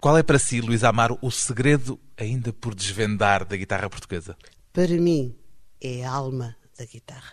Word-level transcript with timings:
Qual 0.00 0.16
é 0.16 0.22
para 0.22 0.38
si, 0.38 0.60
Luís 0.60 0.84
Amaro, 0.84 1.18
o 1.20 1.28
segredo 1.28 1.98
ainda 2.16 2.52
por 2.52 2.72
desvendar 2.72 3.44
da 3.44 3.56
guitarra 3.56 3.90
portuguesa? 3.90 4.36
Para 4.72 4.96
mim, 4.96 5.34
é 5.80 6.04
a 6.04 6.12
alma 6.12 6.56
da 6.78 6.84
guitarra. 6.84 7.32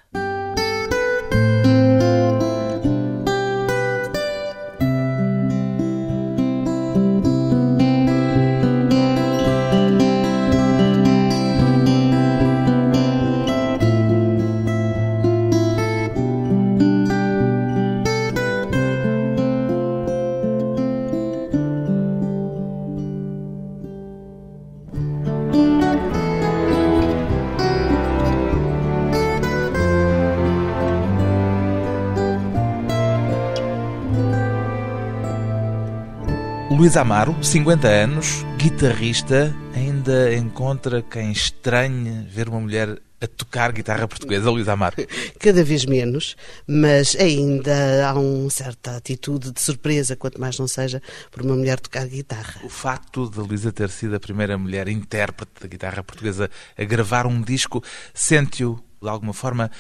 Luís 36.86 36.98
Amaro, 36.98 37.36
50 37.44 37.88
anos, 37.88 38.46
guitarrista, 38.60 39.52
ainda 39.74 40.32
encontra 40.36 41.02
quem 41.02 41.32
estranhe 41.32 42.28
ver 42.30 42.48
uma 42.48 42.60
mulher 42.60 43.02
a 43.20 43.26
tocar 43.26 43.72
guitarra 43.72 44.08
portuguesa, 44.08 44.52
Luís 44.52 44.68
Amaro? 44.68 44.96
Cada 45.40 45.64
vez 45.64 45.84
menos, 45.84 46.36
mas 46.68 47.16
ainda 47.16 48.08
há 48.08 48.14
uma 48.14 48.52
certa 48.52 48.98
atitude 48.98 49.52
de 49.52 49.60
surpresa, 49.60 50.16
quanto 50.16 50.40
mais 50.40 50.60
não 50.60 50.68
seja, 50.68 51.02
por 51.32 51.42
uma 51.42 51.56
mulher 51.56 51.80
tocar 51.80 52.06
guitarra. 52.06 52.62
O 52.64 52.70
facto 52.70 53.28
de 53.32 53.40
Luísa 53.40 53.72
ter 53.72 53.90
sido 53.90 54.16
a 54.16 54.20
primeira 54.20 54.56
mulher 54.56 54.88
intérprete 54.88 55.54
da 55.60 55.68
guitarra 55.68 56.04
portuguesa 56.04 56.52
a 56.78 56.84
gravar 56.84 57.26
um 57.26 57.42
disco, 57.42 57.84
sente-o, 58.14 58.80
de 59.02 59.10
alguma 59.10 59.34
forma, 59.34 59.72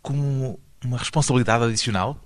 como 0.00 0.60
uma 0.86 0.98
responsabilidade 0.98 1.64
adicional? 1.64 2.20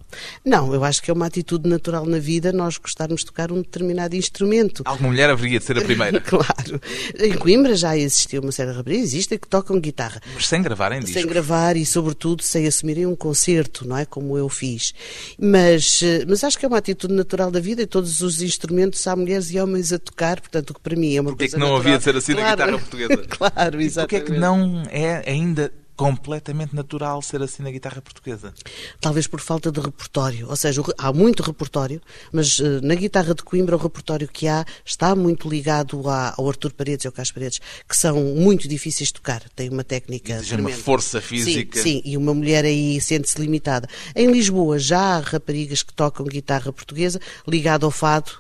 Não, 0.45 0.73
eu 0.73 0.83
acho 0.85 1.03
que 1.03 1.11
é 1.11 1.15
uma 1.15 1.27
atitude 1.27 1.69
natural 1.69 2.07
na 2.07 2.19
vida 2.19 2.53
nós 2.53 2.79
gostarmos 2.79 3.21
de 3.21 3.27
tocar 3.27 3.53
um 3.53 3.57
determinado 3.57 4.17
instrumento. 4.17 4.83
Alguma 4.87 5.11
mulher 5.11 5.29
haveria 5.29 5.59
de 5.59 5.65
ser 5.65 5.79
a 5.79 5.83
primeira. 5.83 6.21
claro. 6.23 6.81
Em 7.19 7.35
Coimbra 7.35 7.75
já 7.75 7.97
existiu 7.97 8.41
uma 8.41 8.53
série 8.53 8.71
de 8.71 8.77
rapazes, 8.77 9.03
existem 9.03 9.39
que 9.39 9.47
tocam 9.47 9.79
guitarra. 9.79 10.21
Mas 10.35 10.49
sem 10.49 10.63
gravar 10.63 10.93
em 10.93 11.01
discos. 11.01 11.15
Sem 11.15 11.27
gravar 11.27 11.77
e, 11.77 11.85
sobretudo, 11.85 12.43
sem 12.43 12.67
assumirem 12.67 13.07
um 13.07 13.15
concerto, 13.15 13.87
não 13.87 13.97
é? 13.97 14.05
Como 14.05 14.37
eu 14.39 14.49
fiz. 14.49 14.95
Mas, 15.39 16.01
eh, 16.03 16.25
mas 16.27 16.43
acho 16.43 16.59
que 16.59 16.65
é 16.65 16.69
uma 16.69 16.79
atitude 16.79 17.13
natural 17.13 17.51
da 17.51 17.61
vida 17.61 17.83
e 17.83 17.87
todos 17.87 18.21
os 18.23 18.41
instrumentos 18.41 19.07
há 19.07 19.15
mulheres 19.15 19.51
e 19.51 19.61
homens 19.61 19.93
a 19.93 19.99
tocar, 19.99 20.41
portanto, 20.41 20.71
o 20.71 20.75
que 20.75 20.81
para 20.81 20.97
mim 20.97 21.17
é 21.17 21.21
uma 21.21 21.31
Porquê 21.31 21.45
coisa 21.45 21.57
é 21.57 21.59
que 21.59 21.61
não 21.61 21.73
natural. 21.75 21.81
havia 21.81 21.99
de 21.99 22.05
ser 22.05 22.17
assim 22.17 22.33
claro. 22.33 22.49
na 22.49 22.67
guitarra 22.67 22.79
portuguesa? 22.79 23.27
claro, 23.29 23.81
exatamente. 23.81 24.25
Porquê 24.25 24.33
é 24.33 24.35
que 24.35 24.41
não 24.41 24.83
é 24.91 25.31
ainda 25.31 25.73
completamente 25.99 26.77
natural 26.77 27.21
ser 27.21 27.43
assim 27.43 27.61
na 27.61 27.73
guitarra 27.73 28.01
portuguesa? 28.01 28.55
Talvez 29.01 29.27
por 29.27 29.41
falta 29.41 29.73
de 29.73 29.81
repertório. 29.81 30.49
Ou 30.49 30.55
seja, 30.55 30.81
há 30.97 31.13
muito 31.13 31.43
repertório, 31.43 32.01
mas 32.33 32.61
uh, 32.61 32.81
na 32.81 32.95
guitarra 32.95 33.35
de 33.35 33.43
Coimbra 33.43 33.75
o 33.75 33.79
repertório 33.79 34.29
que 34.29 34.47
há 34.47 34.65
está 34.85 35.17
muito 35.17 35.49
ligado 35.49 36.01
ao 36.09 36.49
Artur 36.49 36.73
Paredes 36.73 37.05
e 37.05 37.09
ao 37.09 37.13
Carlos 37.13 37.33
Paredes, 37.33 37.61
que 37.87 37.97
são 37.97 38.15
muito 38.17 38.69
difíceis 38.69 39.09
de 39.09 39.15
tocar. 39.15 39.43
Tem 39.57 39.69
uma 39.69 39.83
técnica. 39.83 40.35
Exige 40.35 40.55
uma 40.55 40.71
força 40.71 41.21
física. 41.21 41.83
Sim, 41.83 42.01
sim, 42.01 42.03
e 42.05 42.17
uma 42.17 42.33
mulher 42.33 42.65
aí 42.65 43.01
sente-se 43.01 43.41
limitada. 43.41 43.89
Em 44.15 44.31
Lisboa 44.31 44.79
já 44.79 45.01
há 45.01 45.19
raparigas 45.19 45.83
que 45.83 45.93
tocam 45.93 46.25
guitarra 46.25 46.73
portuguesa 46.73 47.21
ligado 47.47 47.85
ao 47.85 47.91
fado, 47.91 48.31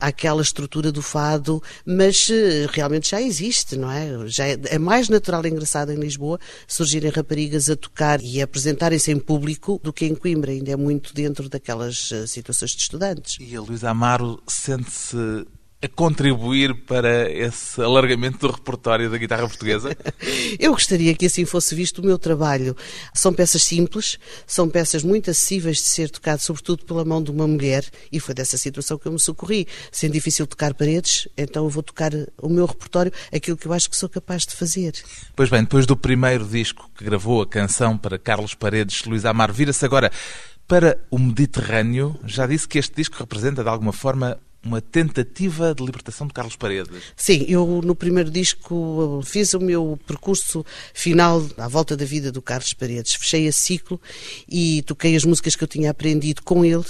àquela 0.00 0.40
estrutura 0.40 0.90
do 0.90 1.02
fado, 1.02 1.62
mas 1.84 2.26
uh, 2.30 2.70
realmente 2.70 3.10
já 3.10 3.20
existe, 3.20 3.76
não 3.76 3.90
é? 3.90 4.26
Já 4.28 4.46
é, 4.46 4.58
é 4.70 4.78
mais 4.78 5.10
natural 5.10 5.44
e 5.44 5.50
engraçado 5.50 5.92
em 5.92 5.96
Lisboa 5.96 6.40
surgir 6.66 7.01
raparigas 7.10 7.68
a 7.68 7.76
tocar 7.76 8.22
e 8.22 8.40
apresentarem-se 8.40 9.10
em 9.10 9.18
público 9.18 9.80
do 9.82 9.92
que 9.92 10.04
em 10.04 10.14
Coimbra, 10.14 10.52
ainda 10.52 10.70
é 10.70 10.76
muito 10.76 11.14
dentro 11.14 11.48
daquelas 11.48 12.10
uh, 12.10 12.26
situações 12.26 12.72
de 12.72 12.82
estudantes. 12.82 13.36
E 13.40 13.56
a 13.56 13.60
Luísa 13.60 13.90
Amaro 13.90 14.42
sente-se 14.46 15.46
a 15.82 15.88
contribuir 15.88 16.74
para 16.84 17.28
esse 17.30 17.80
alargamento 17.82 18.38
do 18.38 18.52
repertório 18.52 19.10
da 19.10 19.18
guitarra 19.18 19.48
portuguesa? 19.48 19.96
Eu 20.58 20.72
gostaria 20.72 21.12
que 21.14 21.26
assim 21.26 21.44
fosse 21.44 21.74
visto 21.74 21.98
o 21.98 22.06
meu 22.06 22.18
trabalho. 22.18 22.76
São 23.12 23.34
peças 23.34 23.64
simples, 23.64 24.16
são 24.46 24.68
peças 24.68 25.02
muito 25.02 25.30
acessíveis 25.30 25.78
de 25.78 25.84
ser 25.84 26.08
tocadas, 26.08 26.44
sobretudo 26.44 26.84
pela 26.84 27.04
mão 27.04 27.20
de 27.20 27.32
uma 27.32 27.48
mulher, 27.48 27.84
e 28.12 28.20
foi 28.20 28.34
dessa 28.34 28.56
situação 28.56 28.96
que 28.96 29.06
eu 29.06 29.12
me 29.12 29.18
socorri. 29.18 29.66
Sendo 29.90 30.12
difícil 30.12 30.46
tocar 30.46 30.72
paredes, 30.72 31.26
então 31.36 31.64
eu 31.64 31.70
vou 31.70 31.82
tocar 31.82 32.12
o 32.40 32.48
meu 32.48 32.64
repertório, 32.64 33.12
aquilo 33.32 33.56
que 33.56 33.66
eu 33.66 33.72
acho 33.72 33.90
que 33.90 33.96
sou 33.96 34.08
capaz 34.08 34.46
de 34.46 34.54
fazer. 34.54 34.92
Pois 35.34 35.50
bem, 35.50 35.62
depois 35.62 35.84
do 35.84 35.96
primeiro 35.96 36.46
disco 36.46 36.88
que 36.96 37.04
gravou 37.04 37.42
a 37.42 37.46
canção 37.46 37.98
para 37.98 38.18
Carlos 38.18 38.54
Paredes, 38.54 39.04
Luís 39.04 39.24
Amaro, 39.24 39.52
vira-se 39.52 39.84
agora 39.84 40.12
para 40.68 40.98
o 41.10 41.18
Mediterrâneo. 41.18 42.18
Já 42.24 42.46
disse 42.46 42.68
que 42.68 42.78
este 42.78 42.94
disco 42.94 43.16
representa, 43.18 43.62
de 43.62 43.68
alguma 43.68 43.92
forma, 43.92 44.38
uma 44.64 44.80
tentativa 44.80 45.74
de 45.74 45.84
libertação 45.84 46.26
de 46.26 46.32
Carlos 46.32 46.56
Paredes. 46.56 47.02
Sim, 47.16 47.44
eu 47.48 47.80
no 47.84 47.94
primeiro 47.94 48.30
disco 48.30 49.20
fiz 49.24 49.54
o 49.54 49.60
meu 49.60 49.98
percurso 50.06 50.64
final 50.94 51.44
à 51.56 51.68
volta 51.68 51.96
da 51.96 52.04
vida 52.04 52.30
do 52.30 52.40
Carlos 52.40 52.72
Paredes. 52.72 53.14
Fechei 53.14 53.46
esse 53.46 53.60
ciclo 53.60 54.00
e 54.48 54.82
toquei 54.82 55.16
as 55.16 55.24
músicas 55.24 55.56
que 55.56 55.64
eu 55.64 55.68
tinha 55.68 55.90
aprendido 55.90 56.42
com 56.42 56.64
ele 56.64 56.84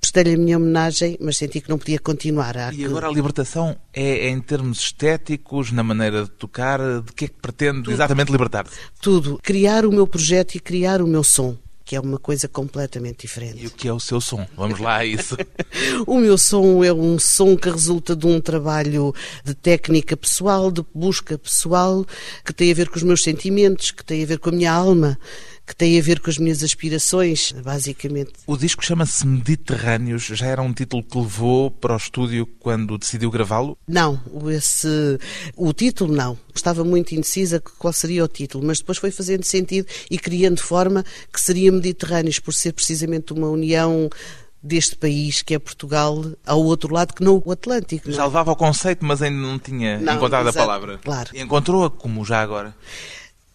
prestei-lhe 0.00 0.34
a 0.34 0.38
minha 0.38 0.56
homenagem, 0.56 1.18
mas 1.20 1.36
senti 1.36 1.60
que 1.60 1.68
não 1.68 1.78
podia 1.78 1.98
continuar. 1.98 2.56
Há 2.56 2.72
e 2.72 2.76
que... 2.76 2.84
agora 2.84 3.08
a 3.08 3.10
libertação 3.10 3.76
é, 3.92 4.28
em 4.28 4.40
termos 4.40 4.78
estéticos, 4.78 5.72
na 5.72 5.82
maneira 5.82 6.22
de 6.24 6.30
tocar, 6.30 6.80
de 7.02 7.12
que 7.12 7.24
é 7.26 7.28
que 7.28 7.34
pretende 7.34 7.82
Tudo. 7.82 7.92
exatamente 7.92 8.30
libertar-se? 8.30 8.76
Tudo. 9.00 9.38
Criar 9.42 9.84
o 9.84 9.90
meu 9.90 10.06
projeto 10.06 10.54
e 10.54 10.60
criar 10.60 11.02
o 11.02 11.06
meu 11.06 11.24
som 11.24 11.56
que 11.88 11.96
é 11.96 12.00
uma 12.00 12.18
coisa 12.18 12.46
completamente 12.46 13.22
diferente. 13.22 13.64
E 13.64 13.66
o 13.66 13.70
que 13.70 13.88
é 13.88 13.92
o 13.92 13.98
seu 13.98 14.20
som? 14.20 14.46
Vamos 14.54 14.78
lá 14.78 14.96
a 14.96 15.06
isso. 15.06 15.38
o 16.06 16.18
meu 16.18 16.36
som 16.36 16.84
é 16.84 16.92
um 16.92 17.18
som 17.18 17.56
que 17.56 17.70
resulta 17.70 18.14
de 18.14 18.26
um 18.26 18.42
trabalho 18.42 19.14
de 19.42 19.54
técnica 19.54 20.14
pessoal, 20.14 20.70
de 20.70 20.84
busca 20.94 21.38
pessoal, 21.38 22.04
que 22.44 22.52
tem 22.52 22.70
a 22.70 22.74
ver 22.74 22.90
com 22.90 22.96
os 22.96 23.02
meus 23.02 23.22
sentimentos, 23.22 23.90
que 23.90 24.04
tem 24.04 24.22
a 24.22 24.26
ver 24.26 24.38
com 24.38 24.50
a 24.50 24.52
minha 24.52 24.70
alma, 24.70 25.18
que 25.68 25.76
tem 25.76 25.98
a 25.98 26.02
ver 26.02 26.18
com 26.18 26.30
as 26.30 26.38
minhas 26.38 26.62
aspirações, 26.62 27.52
basicamente. 27.52 28.32
O 28.46 28.56
disco 28.56 28.82
chama-se 28.82 29.26
Mediterrâneos. 29.26 30.22
Já 30.22 30.46
era 30.46 30.62
um 30.62 30.72
título 30.72 31.02
que 31.02 31.18
levou 31.18 31.70
para 31.70 31.92
o 31.92 31.96
estúdio 31.98 32.46
quando 32.58 32.96
decidiu 32.96 33.30
gravá-lo? 33.30 33.76
Não, 33.86 34.18
esse, 34.50 34.88
o 35.54 35.70
título 35.74 36.14
não. 36.14 36.38
Estava 36.54 36.82
muito 36.84 37.14
indecisa 37.14 37.62
qual 37.78 37.92
seria 37.92 38.24
o 38.24 38.28
título, 38.28 38.66
mas 38.66 38.78
depois 38.78 38.96
foi 38.96 39.10
fazendo 39.10 39.44
sentido 39.44 39.86
e 40.10 40.18
criando 40.18 40.58
forma 40.58 41.04
que 41.30 41.38
seria 41.38 41.70
Mediterrâneos, 41.70 42.38
por 42.38 42.54
ser 42.54 42.72
precisamente 42.72 43.34
uma 43.34 43.48
união 43.48 44.08
deste 44.62 44.96
país 44.96 45.42
que 45.42 45.54
é 45.54 45.58
Portugal 45.58 46.24
ao 46.46 46.64
outro 46.64 46.94
lado 46.94 47.12
que 47.12 47.22
não 47.22 47.42
o 47.44 47.52
Atlântico. 47.52 48.08
Não? 48.08 48.16
Já 48.16 48.24
levava 48.24 48.52
o 48.52 48.56
conceito, 48.56 49.04
mas 49.04 49.20
ainda 49.20 49.38
não 49.38 49.58
tinha 49.58 49.98
não, 49.98 50.14
encontrado 50.14 50.48
exato, 50.48 50.58
a 50.58 50.62
palavra. 50.62 50.98
Claro. 51.04 51.30
E 51.34 51.42
encontrou-a 51.42 51.90
como 51.90 52.24
já 52.24 52.40
agora? 52.40 52.74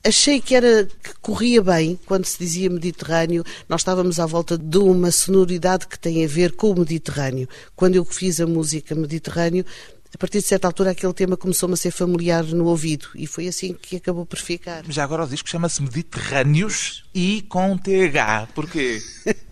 Achei 0.05 0.41
que 0.41 0.53
era 0.53 0.85
que 0.85 1.13
corria 1.21 1.61
bem 1.61 1.97
quando 2.05 2.25
se 2.25 2.37
dizia 2.37 2.69
Mediterrâneo. 2.69 3.41
Nós 3.69 3.81
estávamos 3.81 4.19
à 4.19 4.25
volta 4.25 4.57
de 4.57 4.77
uma 4.77 5.11
sonoridade 5.11 5.87
que 5.87 5.97
tem 5.97 6.25
a 6.25 6.27
ver 6.27 6.51
com 6.51 6.71
o 6.71 6.79
Mediterrâneo. 6.79 7.47
Quando 7.73 7.95
eu 7.95 8.03
fiz 8.03 8.41
a 8.41 8.45
música 8.45 8.93
Mediterrâneo, 8.93 9.65
a 10.13 10.17
partir 10.17 10.39
de 10.39 10.47
certa 10.47 10.67
altura 10.67 10.91
aquele 10.91 11.13
tema 11.13 11.37
começou-me 11.37 11.75
a 11.75 11.77
ser 11.77 11.91
familiar 11.91 12.43
no 12.43 12.65
ouvido 12.65 13.07
e 13.15 13.25
foi 13.25 13.47
assim 13.47 13.73
que 13.73 13.95
acabou 13.95 14.25
por 14.25 14.39
ficar. 14.39 14.83
Já 14.89 15.05
agora 15.05 15.23
o 15.23 15.27
disco 15.27 15.49
chama-se 15.49 15.81
Mediterrâneos 15.81 17.02
e 17.13 17.41
com 17.47 17.77
TH. 17.77 18.47
Porquê? 18.53 19.01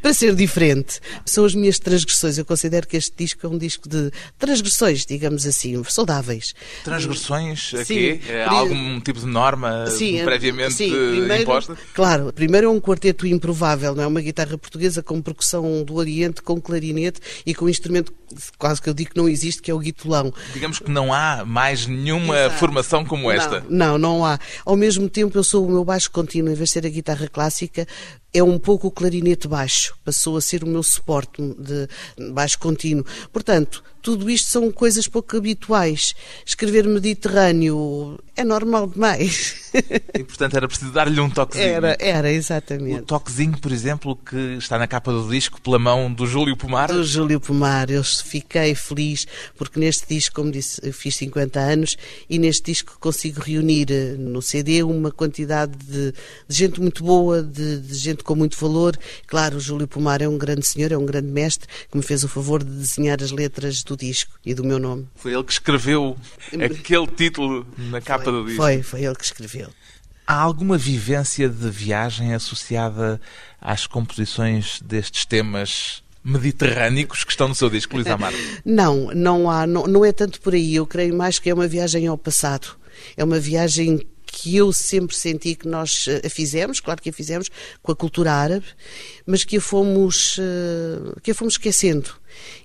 para 0.00 0.12
ser 0.12 0.34
diferente. 0.34 1.00
São 1.24 1.44
as 1.44 1.54
minhas 1.54 1.78
transgressões. 1.78 2.38
Eu 2.38 2.44
considero 2.44 2.86
que 2.86 2.96
este 2.96 3.12
disco 3.16 3.46
é 3.46 3.48
um 3.48 3.58
disco 3.58 3.88
de 3.88 4.10
transgressões, 4.38 5.04
digamos 5.04 5.46
assim, 5.46 5.82
saudáveis. 5.84 6.54
Transgressões 6.84 7.74
aqui? 7.74 8.20
É 8.28 8.44
algum 8.44 9.00
tipo 9.00 9.20
de 9.20 9.26
norma 9.26 9.86
sim, 9.88 10.22
previamente 10.24 10.74
sim, 10.74 10.90
primeiro, 10.90 11.42
imposta? 11.42 11.76
Claro. 11.94 12.32
Primeiro 12.32 12.68
é 12.68 12.70
um 12.70 12.80
quarteto 12.80 13.26
improvável, 13.26 13.94
não 13.94 14.02
é? 14.02 14.06
Uma 14.06 14.20
guitarra 14.20 14.56
portuguesa 14.56 15.02
com 15.02 15.20
percussão 15.20 15.82
do 15.84 15.94
Oriente, 15.94 16.42
com 16.42 16.60
clarinete 16.60 17.20
e 17.44 17.54
com 17.54 17.66
um 17.66 17.68
instrumento 17.68 18.12
quase 18.58 18.82
que 18.82 18.88
eu 18.88 18.94
digo 18.94 19.10
que 19.10 19.16
não 19.16 19.28
existe, 19.28 19.62
que 19.62 19.70
é 19.70 19.74
o 19.74 19.78
guitolão. 19.78 20.32
Digamos 20.52 20.78
que 20.78 20.90
não 20.90 21.12
há 21.12 21.44
mais 21.44 21.86
nenhuma 21.86 22.36
Exato. 22.36 22.58
formação 22.58 23.04
como 23.04 23.30
esta. 23.30 23.64
Não, 23.68 23.98
não, 23.98 23.98
não 23.98 24.24
há. 24.24 24.38
Ao 24.64 24.76
mesmo 24.76 25.08
tempo, 25.08 25.38
eu 25.38 25.44
sou 25.44 25.66
o 25.66 25.70
meu 25.70 25.84
baixo 25.84 26.10
contínuo, 26.10 26.52
vez 26.58 26.70
de 26.70 26.74
ser 26.74 26.86
a 26.86 26.90
guitarra 26.90 27.28
clássica, 27.28 27.86
é 28.36 28.42
um 28.42 28.58
pouco 28.58 28.88
o 28.88 28.90
clarinete 28.90 29.48
baixo, 29.48 29.96
passou 30.04 30.36
a 30.36 30.40
ser 30.42 30.62
o 30.62 30.66
meu 30.66 30.82
suporte 30.82 31.40
de 31.58 31.88
baixo 32.32 32.58
contínuo. 32.58 33.04
Portanto, 33.32 33.82
tudo 34.06 34.30
isto 34.30 34.48
são 34.48 34.70
coisas 34.70 35.08
pouco 35.08 35.36
habituais. 35.36 36.14
Escrever 36.44 36.86
Mediterrâneo 36.86 38.16
é 38.36 38.44
normal 38.44 38.86
demais. 38.86 39.72
E, 40.14 40.22
portanto, 40.22 40.56
era 40.56 40.68
preciso 40.68 40.92
dar-lhe 40.92 41.18
um 41.18 41.28
toquezinho. 41.28 41.68
Era, 41.68 41.96
era, 41.98 42.30
exatamente. 42.30 43.00
O 43.00 43.02
toquezinho, 43.02 43.58
por 43.58 43.72
exemplo, 43.72 44.14
que 44.16 44.36
está 44.58 44.78
na 44.78 44.86
capa 44.86 45.10
do 45.10 45.28
disco 45.28 45.60
pela 45.60 45.78
mão 45.78 46.12
do 46.12 46.24
Júlio 46.24 46.56
Pomar. 46.56 46.92
Do 46.92 47.02
Júlio 47.02 47.40
Pomar. 47.40 47.90
Eu 47.90 48.04
fiquei 48.04 48.74
feliz 48.74 49.26
porque 49.56 49.80
neste 49.80 50.06
disco, 50.06 50.36
como 50.36 50.52
disse, 50.52 50.92
fiz 50.92 51.16
50 51.16 51.58
anos 51.58 51.96
e 52.30 52.38
neste 52.38 52.70
disco 52.70 52.96
consigo 53.00 53.40
reunir 53.40 53.90
eh, 53.90 54.14
no 54.16 54.40
CD 54.40 54.82
uma 54.82 55.10
quantidade 55.10 55.76
de, 55.76 56.12
de 56.48 56.56
gente 56.56 56.80
muito 56.80 57.02
boa, 57.02 57.42
de, 57.42 57.80
de, 57.80 57.94
gente 57.94 58.22
com 58.26 58.34
muito 58.34 58.58
valor. 58.58 58.98
Claro, 59.26 59.56
o 59.56 59.60
Júlio 59.60 59.88
Pomar 59.88 60.20
é 60.20 60.28
um 60.28 60.36
grande 60.36 60.66
senhor, 60.66 60.92
é 60.92 60.98
um 60.98 61.06
grande 61.06 61.28
mestre 61.28 61.66
que 61.90 61.96
me 61.96 62.02
fez 62.02 62.24
o 62.24 62.28
favor 62.28 62.62
de 62.62 62.70
desenhar 62.70 63.22
as 63.22 63.30
letras 63.30 63.82
do 63.82 63.96
disco 63.96 64.32
e 64.44 64.52
do 64.52 64.64
meu 64.64 64.78
nome. 64.78 65.08
Foi 65.14 65.32
ele 65.32 65.44
que 65.44 65.52
escreveu 65.52 66.16
aquele 66.52 67.06
título 67.06 67.66
na 67.78 68.00
capa 68.00 68.24
foi, 68.24 68.32
do 68.32 68.44
disco. 68.44 68.62
Foi, 68.62 68.82
foi 68.82 69.04
ele 69.04 69.14
que 69.14 69.24
escreveu. 69.24 69.70
Há 70.26 70.34
alguma 70.34 70.76
vivência 70.76 71.48
de 71.48 71.70
viagem 71.70 72.34
associada 72.34 73.20
às 73.60 73.86
composições 73.86 74.80
destes 74.82 75.24
temas 75.24 76.02
mediterrânicos 76.24 77.22
que 77.22 77.30
estão 77.30 77.46
no 77.46 77.54
seu 77.54 77.70
disco, 77.70 77.94
Luís 77.94 78.08
Amaro? 78.08 78.36
Não, 78.66 79.12
não 79.14 79.48
há, 79.48 79.64
não, 79.64 79.86
não 79.86 80.04
é 80.04 80.10
tanto 80.10 80.40
por 80.40 80.54
aí. 80.54 80.74
Eu 80.74 80.84
creio 80.84 81.14
mais 81.14 81.38
que 81.38 81.48
é 81.48 81.54
uma 81.54 81.68
viagem 81.68 82.08
ao 82.08 82.18
passado. 82.18 82.76
É 83.16 83.22
uma 83.22 83.38
viagem 83.38 84.04
que 84.38 84.54
eu 84.54 84.70
sempre 84.70 85.16
senti 85.16 85.54
que 85.54 85.66
nós 85.66 86.06
eh, 86.08 86.20
a 86.26 86.28
fizemos, 86.28 86.78
claro 86.78 87.00
que 87.00 87.08
a 87.08 87.12
fizemos 87.12 87.48
com 87.82 87.90
a 87.90 87.96
cultura 87.96 88.32
árabe, 88.32 88.66
mas 89.24 89.44
que 89.44 89.56
a 89.56 89.60
fomos, 89.62 90.36
eh, 90.38 91.18
que 91.22 91.30
a 91.30 91.34
fomos 91.34 91.54
esquecendo. 91.54 92.10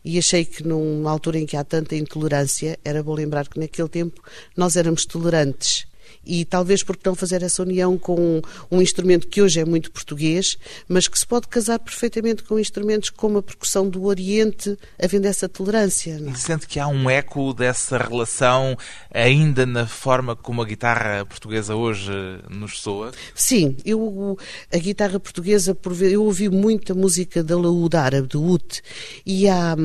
E 0.03 0.19
achei 0.19 0.43
que 0.43 0.63
numa 0.67 1.09
altura 1.09 1.39
em 1.39 1.45
que 1.45 1.55
há 1.55 1.63
tanta 1.63 1.95
intolerância, 1.95 2.77
era 2.83 3.01
bom 3.01 3.13
lembrar 3.13 3.47
que 3.47 3.57
naquele 3.57 3.87
tempo 3.87 4.21
nós 4.55 4.75
éramos 4.75 5.05
tolerantes 5.05 5.87
e 6.25 6.45
talvez 6.45 6.83
porque 6.83 7.07
não 7.07 7.15
fazer 7.15 7.41
essa 7.43 7.61
união 7.61 7.97
com 7.97 8.41
um 8.69 8.81
instrumento 8.81 9.27
que 9.27 9.41
hoje 9.41 9.59
é 9.59 9.65
muito 9.65 9.91
português, 9.91 10.57
mas 10.87 11.07
que 11.07 11.17
se 11.17 11.25
pode 11.25 11.47
casar 11.47 11.79
perfeitamente 11.79 12.43
com 12.43 12.59
instrumentos 12.59 13.09
como 13.09 13.39
a 13.39 13.43
percussão 13.43 13.89
do 13.89 14.05
Oriente, 14.05 14.77
havendo 15.01 15.27
essa 15.27 15.49
tolerância. 15.49 16.19
Não? 16.19 16.31
E 16.31 16.37
sente 16.37 16.67
que 16.67 16.79
há 16.79 16.87
um 16.87 17.09
eco 17.09 17.53
dessa 17.53 17.97
relação 17.97 18.77
ainda 19.13 19.65
na 19.65 19.87
forma 19.87 20.35
como 20.35 20.61
a 20.61 20.65
guitarra 20.65 21.25
portuguesa 21.25 21.75
hoje 21.75 22.11
nos 22.49 22.79
soa? 22.79 23.11
Sim, 23.33 23.75
eu, 23.85 24.37
a 24.71 24.77
guitarra 24.77 25.19
portuguesa, 25.19 25.77
eu 26.01 26.23
ouvi 26.23 26.49
muita 26.49 26.93
música 26.93 27.43
da 27.43 27.57
laúde 27.57 27.97
árabe, 27.97 28.27
do 28.27 28.43
ut, 28.43 28.81
e 29.25 29.47
há, 29.47 29.75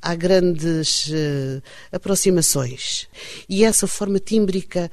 há 0.00 0.14
grandes 0.14 1.08
uh, 1.08 1.62
aproximações. 1.90 3.08
E 3.48 3.64
essa 3.64 3.86
forma 3.86 4.18
tímbrica 4.18 4.90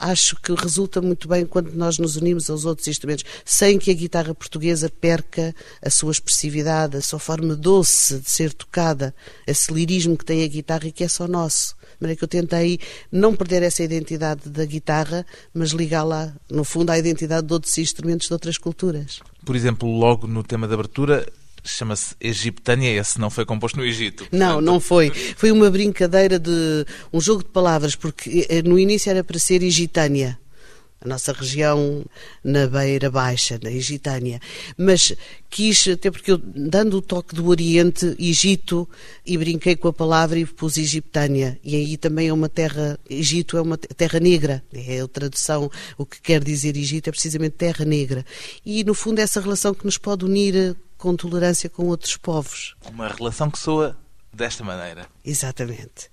acho 0.00 0.36
que 0.36 0.52
resulta 0.54 1.00
muito 1.00 1.28
bem 1.28 1.44
quando 1.44 1.72
nós 1.72 1.98
nos 1.98 2.16
unimos 2.16 2.48
aos 2.48 2.64
outros 2.64 2.88
instrumentos, 2.88 3.24
sem 3.44 3.78
que 3.78 3.90
a 3.90 3.94
guitarra 3.94 4.34
portuguesa 4.34 4.90
perca 5.00 5.54
a 5.82 5.90
sua 5.90 6.10
expressividade, 6.10 6.96
a 6.96 7.02
sua 7.02 7.18
forma 7.18 7.54
doce 7.54 8.18
de 8.18 8.30
ser 8.30 8.52
tocada, 8.54 9.14
esse 9.46 9.72
lirismo 9.72 10.16
que 10.16 10.24
tem 10.24 10.42
a 10.42 10.48
guitarra 10.48 10.86
e 10.86 10.92
que 10.92 11.04
é 11.04 11.08
só 11.08 11.28
nosso. 11.28 11.76
De 11.98 12.04
maneira 12.04 12.18
que 12.18 12.24
eu 12.24 12.28
tentei 12.28 12.80
não 13.12 13.36
perder 13.36 13.62
essa 13.62 13.82
identidade 13.82 14.48
da 14.48 14.64
guitarra, 14.64 15.26
mas 15.52 15.70
ligá-la, 15.70 16.34
no 16.50 16.64
fundo, 16.64 16.90
à 16.90 16.98
identidade 16.98 17.46
de 17.46 17.52
outros 17.52 17.76
instrumentos 17.76 18.26
de 18.26 18.32
outras 18.32 18.56
culturas. 18.56 19.20
Por 19.44 19.54
exemplo, 19.54 19.88
logo 19.90 20.26
no 20.26 20.42
tema 20.42 20.66
de 20.66 20.72
abertura, 20.72 21.26
chama-se 21.64 22.14
Egiptânia, 22.20 22.90
esse 22.90 23.18
não 23.18 23.30
foi 23.30 23.44
composto 23.44 23.78
no 23.78 23.84
Egito. 23.84 24.24
Portanto... 24.24 24.38
Não, 24.38 24.60
não 24.60 24.80
foi. 24.80 25.10
Foi 25.36 25.50
uma 25.50 25.70
brincadeira 25.70 26.38
de 26.38 26.86
um 27.12 27.20
jogo 27.20 27.42
de 27.42 27.50
palavras, 27.50 27.94
porque 27.94 28.46
eh, 28.48 28.62
no 28.62 28.78
início 28.78 29.10
era 29.10 29.24
para 29.24 29.38
ser 29.38 29.62
Egitânia. 29.62 30.38
A 31.02 31.08
nossa 31.08 31.32
região 31.32 32.04
na 32.44 32.66
Beira 32.66 33.10
Baixa, 33.10 33.58
na 33.62 33.72
Egitânia. 33.72 34.38
Mas 34.76 35.14
quis, 35.48 35.88
até 35.88 36.10
porque 36.10 36.30
eu, 36.30 36.36
dando 36.36 36.98
o 36.98 37.00
toque 37.00 37.34
do 37.34 37.48
Oriente, 37.48 38.14
Egito, 38.18 38.86
e 39.24 39.38
brinquei 39.38 39.76
com 39.76 39.88
a 39.88 39.94
palavra 39.94 40.38
e 40.38 40.44
pus 40.44 40.76
Egiptânia. 40.76 41.58
E 41.64 41.74
aí 41.74 41.96
também 41.96 42.28
é 42.28 42.32
uma 42.34 42.50
terra, 42.50 43.00
Egito 43.08 43.56
é 43.56 43.62
uma 43.62 43.78
terra 43.78 44.20
negra. 44.20 44.62
É 44.74 45.00
a 45.00 45.08
tradução, 45.08 45.70
o 45.96 46.04
que 46.04 46.20
quer 46.20 46.44
dizer 46.44 46.76
Egito 46.76 47.08
é 47.08 47.12
precisamente 47.12 47.52
terra 47.52 47.86
negra. 47.86 48.22
E 48.64 48.84
no 48.84 48.92
fundo 48.92 49.20
essa 49.20 49.40
relação 49.40 49.72
que 49.72 49.86
nos 49.86 49.96
pode 49.96 50.26
unir 50.26 50.76
com 51.00 51.16
tolerância 51.16 51.68
com 51.70 51.86
outros 51.86 52.16
povos. 52.16 52.76
Uma 52.92 53.08
relação 53.08 53.50
que 53.50 53.58
soa 53.58 53.96
desta 54.32 54.62
maneira. 54.62 55.06
Exatamente. 55.24 56.10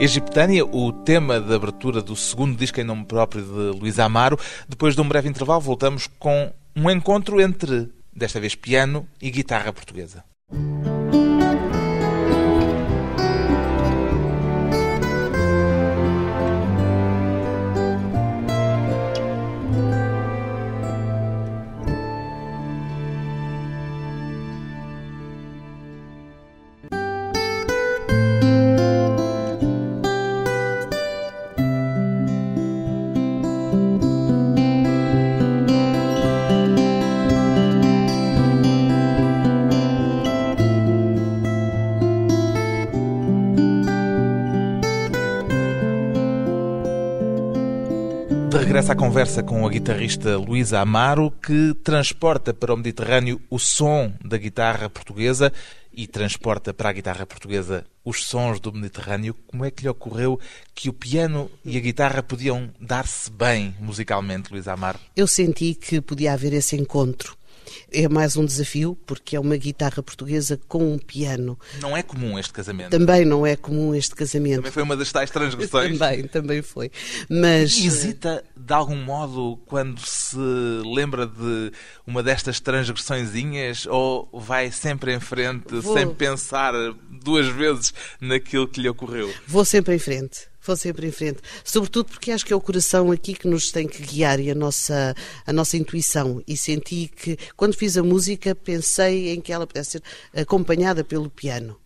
Egiptânia, 0.00 0.64
o 0.64 0.90
tema 0.90 1.38
de 1.38 1.54
abertura 1.54 2.00
do 2.00 2.16
segundo 2.16 2.56
disco 2.56 2.80
em 2.80 2.84
nome 2.84 3.04
próprio 3.04 3.42
de 3.42 3.78
Luís 3.78 3.98
Amaro. 3.98 4.38
Depois 4.66 4.94
de 4.94 5.00
um 5.02 5.06
breve 5.06 5.28
intervalo, 5.28 5.60
voltamos 5.60 6.08
com 6.18 6.50
um 6.74 6.90
encontro 6.90 7.38
entre, 7.38 7.90
desta 8.10 8.40
vez, 8.40 8.54
piano 8.54 9.06
e 9.20 9.30
guitarra 9.30 9.70
portuguesa. 9.74 10.24
À 48.90 48.96
conversa 48.96 49.40
com 49.40 49.64
a 49.64 49.70
guitarrista 49.70 50.36
Luísa 50.36 50.80
Amaro, 50.80 51.30
que 51.30 51.74
transporta 51.74 52.52
para 52.52 52.74
o 52.74 52.76
Mediterrâneo 52.76 53.40
o 53.48 53.56
som 53.56 54.12
da 54.24 54.36
guitarra 54.36 54.90
portuguesa 54.90 55.52
e 55.92 56.08
transporta 56.08 56.74
para 56.74 56.88
a 56.88 56.92
guitarra 56.92 57.24
portuguesa 57.24 57.86
os 58.04 58.24
sons 58.24 58.58
do 58.58 58.72
Mediterrâneo. 58.72 59.34
Como 59.46 59.64
é 59.64 59.70
que 59.70 59.84
lhe 59.84 59.88
ocorreu 59.88 60.40
que 60.74 60.88
o 60.88 60.92
piano 60.92 61.48
e 61.64 61.76
a 61.76 61.80
guitarra 61.80 62.20
podiam 62.20 62.68
dar-se 62.80 63.30
bem 63.30 63.76
musicalmente, 63.78 64.50
Luísa 64.50 64.72
Amaro? 64.72 64.98
Eu 65.14 65.28
senti 65.28 65.74
que 65.74 66.00
podia 66.00 66.32
haver 66.32 66.52
esse 66.52 66.74
encontro 66.74 67.36
é 67.92 68.08
mais 68.08 68.36
um 68.36 68.44
desafio, 68.44 68.96
porque 69.06 69.36
é 69.36 69.40
uma 69.40 69.56
guitarra 69.56 70.02
portuguesa 70.02 70.58
com 70.68 70.92
um 70.92 70.98
piano. 70.98 71.58
Não 71.80 71.96
é 71.96 72.02
comum 72.02 72.38
este 72.38 72.52
casamento. 72.52 72.90
Também 72.90 73.24
não 73.24 73.46
é 73.46 73.56
comum 73.56 73.94
este 73.94 74.14
casamento. 74.14 74.56
Também 74.56 74.72
foi 74.72 74.82
uma 74.82 74.96
das 74.96 75.10
tais 75.12 75.30
transgressões. 75.30 75.98
também, 75.98 76.26
também 76.26 76.62
foi. 76.62 76.90
Mas... 77.28 77.76
E 77.76 77.86
hesita, 77.86 78.44
de 78.56 78.72
algum 78.72 78.96
modo, 78.96 79.58
quando 79.66 80.00
se 80.00 80.36
lembra 80.84 81.26
de 81.26 81.72
uma 82.06 82.22
destas 82.22 82.60
transgressõezinhas 82.60 83.86
ou 83.86 84.28
vai 84.32 84.70
sempre 84.70 85.14
em 85.14 85.20
frente, 85.20 85.74
Vou... 85.76 85.94
sem 85.94 86.12
pensar 86.14 86.72
duas 87.22 87.46
vezes 87.46 87.92
naquilo 88.20 88.68
que 88.68 88.80
lhe 88.80 88.88
ocorreu? 88.88 89.32
Vou 89.46 89.64
sempre 89.64 89.94
em 89.94 89.98
frente 89.98 90.49
vou 90.62 90.76
sempre 90.76 91.06
em 91.06 91.10
frente. 91.10 91.40
Sobretudo 91.64 92.06
porque 92.06 92.30
acho 92.30 92.44
que 92.44 92.52
é 92.52 92.56
o 92.56 92.60
coração 92.60 93.10
aqui 93.10 93.34
que 93.34 93.48
nos 93.48 93.70
tem 93.70 93.86
que 93.86 94.02
guiar 94.02 94.40
e 94.40 94.50
a 94.50 94.54
nossa, 94.54 95.14
a 95.46 95.52
nossa 95.52 95.76
intuição. 95.76 96.42
E 96.46 96.56
senti 96.56 97.10
que, 97.14 97.36
quando 97.56 97.74
fiz 97.74 97.96
a 97.96 98.02
música, 98.02 98.54
pensei 98.54 99.30
em 99.30 99.40
que 99.40 99.52
ela 99.52 99.66
pudesse 99.66 99.92
ser 99.92 100.02
acompanhada 100.34 101.04
pelo 101.04 101.30
piano. 101.30 101.76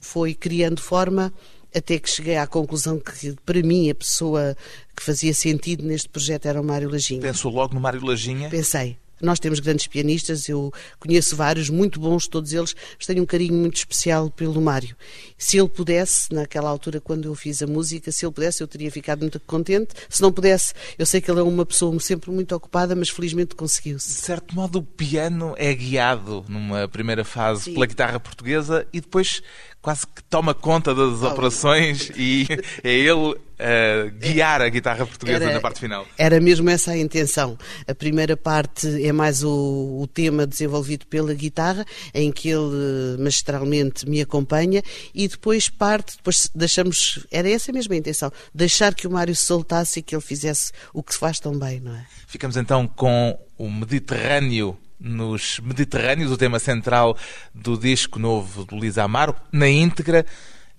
Foi 0.00 0.34
criando 0.34 0.80
forma 0.80 1.32
até 1.74 1.98
que 1.98 2.10
cheguei 2.10 2.36
à 2.36 2.46
conclusão 2.46 2.98
que, 2.98 3.36
para 3.44 3.62
mim, 3.62 3.90
a 3.90 3.94
pessoa 3.94 4.56
que 4.96 5.02
fazia 5.02 5.32
sentido 5.32 5.84
neste 5.84 6.08
projeto 6.08 6.46
era 6.46 6.60
o 6.60 6.64
Mário 6.64 6.90
Lajinha. 6.90 7.20
Pensou 7.20 7.52
logo 7.52 7.74
no 7.74 7.80
Mário 7.80 8.04
Lajinha? 8.04 8.48
Pensei. 8.48 8.96
Nós 9.20 9.38
temos 9.38 9.60
grandes 9.60 9.86
pianistas, 9.86 10.48
eu 10.48 10.72
conheço 10.98 11.36
vários, 11.36 11.68
muito 11.68 12.00
bons 12.00 12.26
todos 12.26 12.52
eles, 12.52 12.74
mas 12.96 13.06
tenho 13.06 13.22
um 13.22 13.26
carinho 13.26 13.54
muito 13.54 13.76
especial 13.76 14.30
pelo 14.30 14.60
Mário. 14.60 14.96
Se 15.36 15.58
ele 15.58 15.68
pudesse, 15.68 16.32
naquela 16.32 16.68
altura, 16.70 17.00
quando 17.00 17.26
eu 17.26 17.34
fiz 17.34 17.62
a 17.62 17.66
música, 17.66 18.10
se 18.12 18.24
ele 18.24 18.32
pudesse, 18.32 18.62
eu 18.62 18.68
teria 18.68 18.90
ficado 18.90 19.20
muito 19.20 19.40
contente. 19.40 19.94
Se 20.08 20.22
não 20.22 20.32
pudesse, 20.32 20.74
eu 20.98 21.06
sei 21.06 21.20
que 21.20 21.30
ele 21.30 21.40
é 21.40 21.42
uma 21.42 21.66
pessoa 21.66 21.98
sempre 22.00 22.30
muito 22.30 22.54
ocupada, 22.54 22.94
mas 22.94 23.08
felizmente 23.08 23.54
conseguiu-se. 23.54 24.08
De 24.08 24.14
certo 24.14 24.54
modo, 24.54 24.78
o 24.78 24.82
piano 24.82 25.54
é 25.56 25.72
guiado 25.74 26.44
numa 26.48 26.88
primeira 26.88 27.24
fase 27.24 27.64
Sim. 27.64 27.74
pela 27.74 27.86
guitarra 27.86 28.20
portuguesa 28.20 28.86
e 28.92 29.00
depois 29.00 29.42
quase 29.80 30.06
que 30.06 30.22
toma 30.24 30.54
conta 30.54 30.94
das 30.94 31.22
operações 31.22 32.10
e 32.16 32.46
é 32.84 32.92
ele 32.92 33.36
a 33.60 34.08
guiar 34.08 34.62
a 34.62 34.68
guitarra 34.68 35.06
portuguesa 35.06 35.44
era, 35.44 35.54
na 35.54 35.60
parte 35.60 35.80
final. 35.80 36.06
Era 36.16 36.40
mesmo 36.40 36.68
essa 36.70 36.92
a 36.92 36.98
intenção. 36.98 37.58
A 37.86 37.94
primeira 37.94 38.36
parte 38.36 39.04
é 39.04 39.12
mais 39.12 39.44
o, 39.44 39.98
o, 40.00 40.06
tema 40.06 40.46
desenvolvido 40.46 41.06
pela 41.06 41.34
guitarra, 41.34 41.84
em 42.14 42.32
que 42.32 42.48
ele 42.48 43.18
magistralmente 43.18 44.08
me 44.08 44.20
acompanha, 44.20 44.82
e 45.14 45.28
depois 45.28 45.68
parte, 45.68 46.16
depois 46.16 46.50
deixamos, 46.54 47.26
era 47.30 47.48
essa 47.48 47.70
mesma 47.72 47.94
a 47.94 47.98
intenção, 47.98 48.32
deixar 48.54 48.94
que 48.94 49.06
o 49.06 49.10
Mário 49.10 49.36
se 49.36 49.44
soltasse 49.44 50.00
e 50.00 50.02
que 50.02 50.14
ele 50.14 50.22
fizesse 50.22 50.72
o 50.94 51.02
que 51.02 51.12
se 51.12 51.18
faz 51.18 51.38
tão 51.38 51.58
bem, 51.58 51.80
não 51.80 51.94
é? 51.94 52.06
Ficamos 52.26 52.56
então 52.56 52.86
com 52.86 53.38
o 53.58 53.70
Mediterrâneo 53.70 54.78
nos 54.98 55.58
Mediterrâneos, 55.60 56.30
o 56.30 56.36
tema 56.36 56.58
central 56.58 57.16
do 57.54 57.78
disco 57.78 58.18
novo 58.18 58.66
de 58.66 58.74
Luís 58.74 58.98
Amaro, 58.98 59.34
na 59.50 59.68
íntegra, 59.68 60.26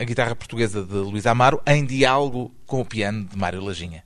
a 0.02 0.04
guitarra 0.04 0.36
portuguesa 0.36 0.84
de 0.84 0.96
Luís 0.96 1.28
Amaro, 1.28 1.62
em 1.64 1.86
diálogo 1.86 2.52
com 2.66 2.82
o 2.82 2.86
piano 2.86 3.24
de 3.24 3.38
Mário 3.38 3.64
Lajinha. 3.64 4.04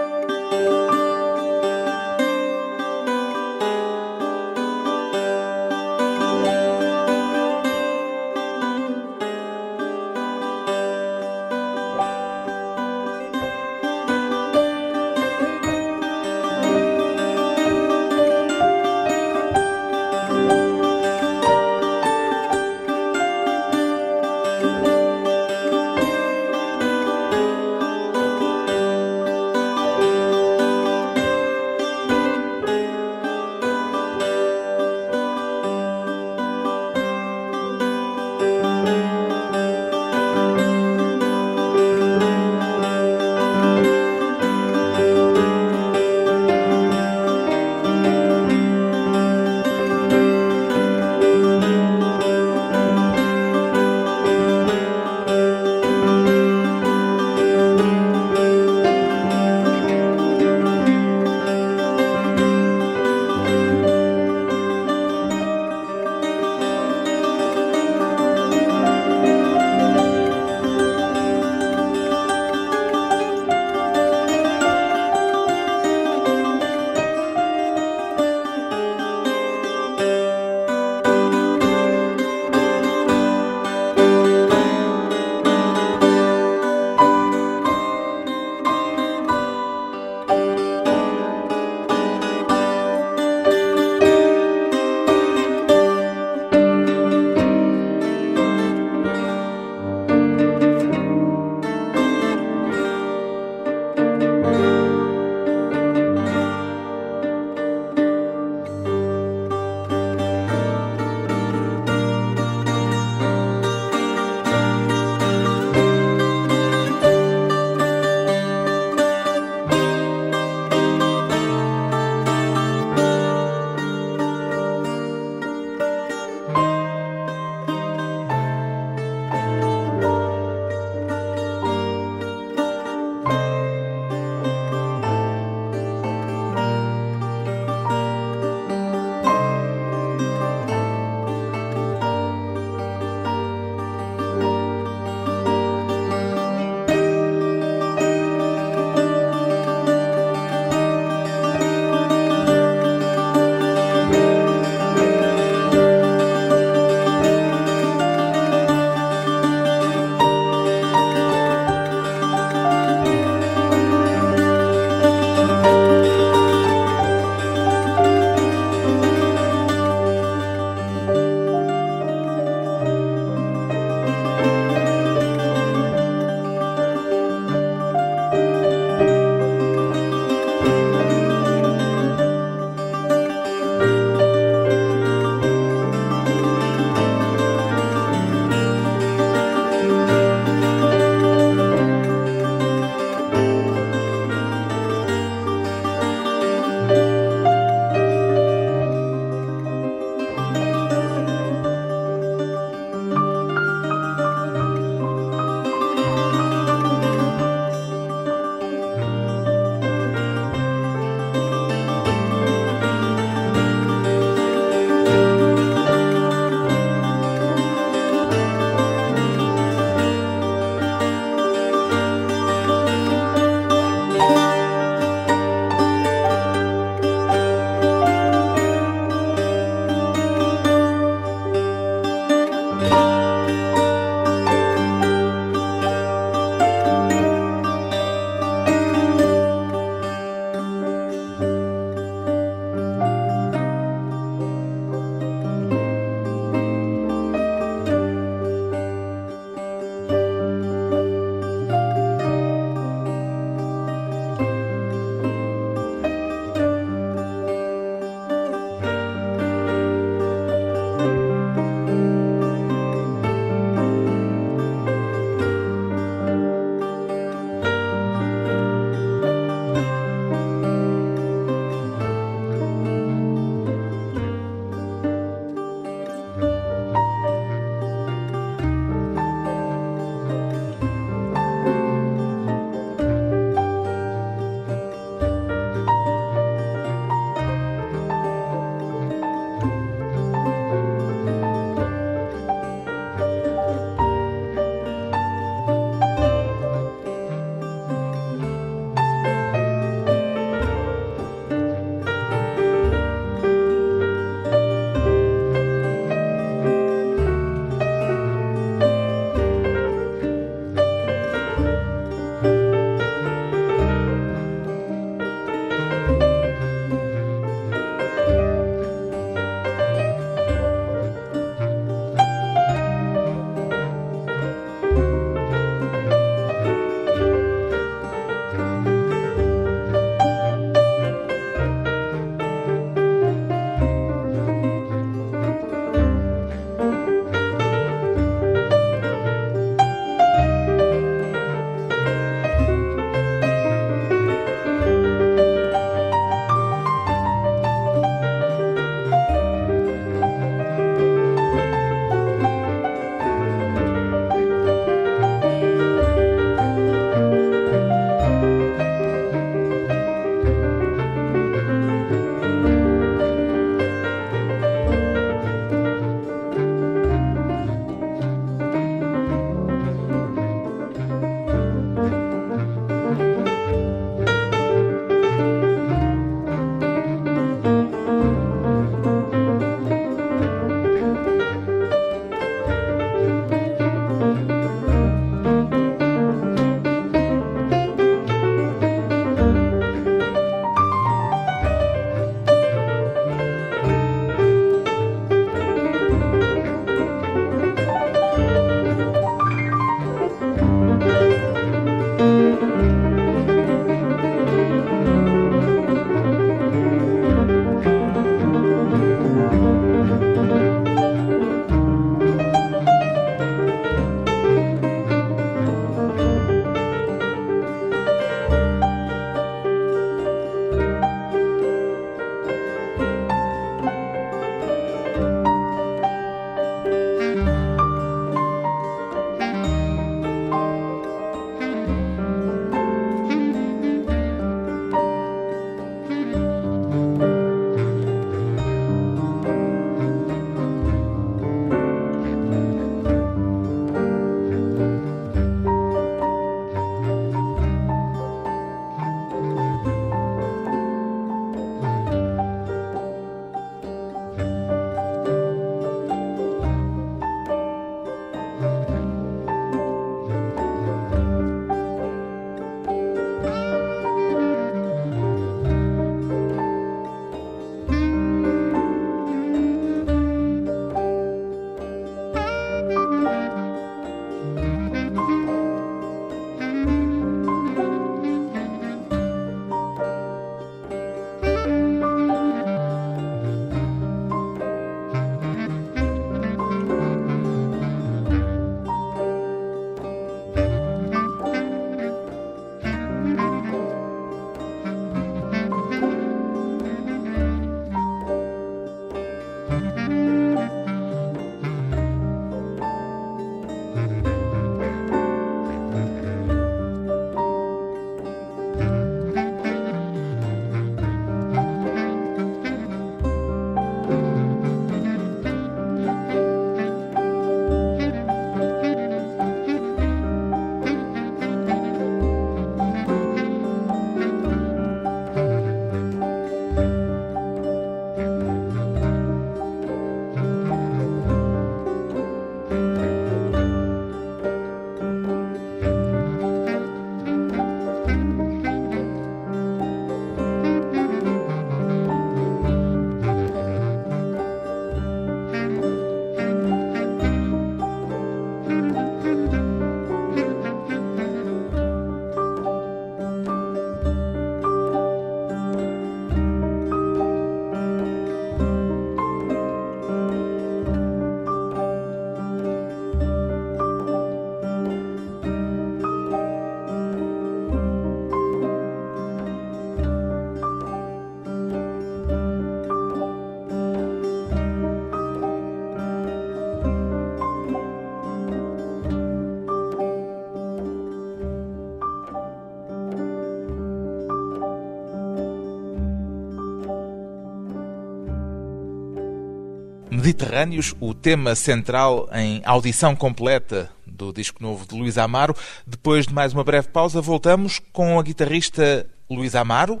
Mediterrâneos, 590.30 590.94
o 591.00 591.12
tema 591.12 591.56
central 591.56 592.28
em 592.32 592.62
audição 592.64 593.16
completa 593.16 593.90
do 594.06 594.32
disco 594.32 594.62
novo 594.62 594.86
de 594.86 594.94
Luís 594.94 595.18
Amaro. 595.18 595.56
Depois 595.84 596.24
de 596.24 596.32
mais 596.32 596.52
uma 596.52 596.62
breve 596.62 596.86
pausa, 596.86 597.20
voltamos 597.20 597.80
com 597.92 598.18
a 598.18 598.22
guitarrista 598.22 599.08
Luís 599.28 599.56
Amaro 599.56 600.00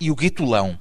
e 0.00 0.12
o 0.12 0.14
Guitulão. 0.14 0.78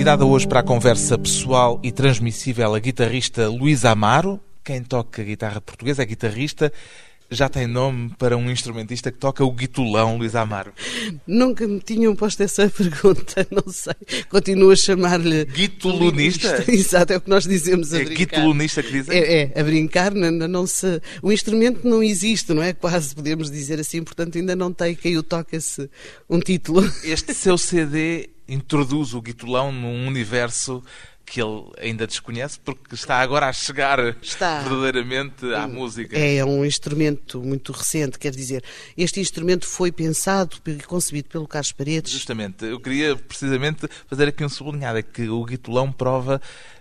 Convidada 0.00 0.24
hoje 0.24 0.48
para 0.48 0.60
a 0.60 0.62
conversa 0.62 1.18
pessoal 1.18 1.78
e 1.82 1.92
transmissível 1.92 2.74
a 2.74 2.78
guitarrista 2.78 3.46
Luísa 3.50 3.90
Amaro. 3.90 4.40
Quem 4.64 4.82
toca 4.82 5.22
guitarra 5.22 5.60
portuguesa 5.60 6.02
é 6.02 6.06
guitarrista. 6.06 6.72
Já 7.30 7.48
tem 7.48 7.66
nome 7.66 8.10
para 8.18 8.36
um 8.36 8.50
instrumentista 8.50 9.12
que 9.12 9.18
toca 9.18 9.44
o 9.44 9.52
guitulão, 9.52 10.18
Luís 10.18 10.34
Amaro? 10.34 10.72
Nunca 11.24 11.66
me 11.68 11.78
tinham 11.78 12.14
posto 12.16 12.42
essa 12.42 12.68
pergunta, 12.76 13.46
não 13.50 13.72
sei. 13.72 13.94
Continuo 14.28 14.72
a 14.72 14.76
chamar-lhe. 14.76 15.44
Guitulunista? 15.44 16.64
Exato, 16.68 17.12
é 17.12 17.16
o 17.18 17.20
que 17.20 17.30
nós 17.30 17.44
dizemos 17.44 17.94
a 17.94 18.00
é 18.00 18.04
brincar. 18.04 18.36
Guitulunista 18.36 18.82
que 18.82 18.90
dizem? 18.90 19.16
É, 19.16 19.42
é, 19.42 19.60
a 19.60 19.62
brincar, 19.62 20.12
não, 20.12 20.30
não 20.48 20.66
se. 20.66 21.00
O 21.22 21.30
instrumento 21.30 21.86
não 21.86 22.02
existe, 22.02 22.52
não 22.52 22.62
é? 22.62 22.72
Quase 22.72 23.14
podemos 23.14 23.48
dizer 23.48 23.78
assim, 23.78 24.02
portanto 24.02 24.36
ainda 24.36 24.56
não 24.56 24.72
tem 24.72 24.96
quem 24.96 25.16
o 25.16 25.22
toca-se 25.22 25.88
um 26.28 26.40
título. 26.40 26.82
Este 27.04 27.32
seu 27.32 27.56
CD 27.56 28.30
introduz 28.48 29.14
o 29.14 29.22
Guitulão 29.22 29.70
num 29.70 30.08
universo 30.08 30.82
que 31.24 31.40
ele 31.40 31.70
ainda 31.78 32.06
desconhece, 32.06 32.58
porque 32.58 32.94
está 32.94 33.20
agora 33.20 33.46
a 33.48 33.52
chegar 33.52 34.16
está. 34.20 34.60
verdadeiramente 34.62 35.46
à 35.54 35.66
música. 35.68 36.18
É 36.18 36.44
um 36.44 36.64
instrumento 36.64 37.40
muito 37.40 37.70
recente, 37.70 38.18
quer 38.18 38.32
dizer, 38.32 38.64
este 38.96 39.20
instrumento 39.20 39.66
foi 39.66 39.92
pensado 39.92 40.56
e 40.66 40.82
concebido 40.82 41.28
pelo 41.28 41.46
Carlos 41.46 41.72
Paredes. 41.72 42.10
Justamente, 42.12 42.64
eu 42.64 42.80
queria 42.80 43.14
precisamente 43.14 43.88
fazer 44.06 44.28
aqui 44.28 44.44
um 44.44 44.48
sublinhado, 44.48 44.98
é 44.98 45.02
que 45.02 45.28
o 45.28 45.44
Guitulão 45.44 45.92
prova 45.92 46.40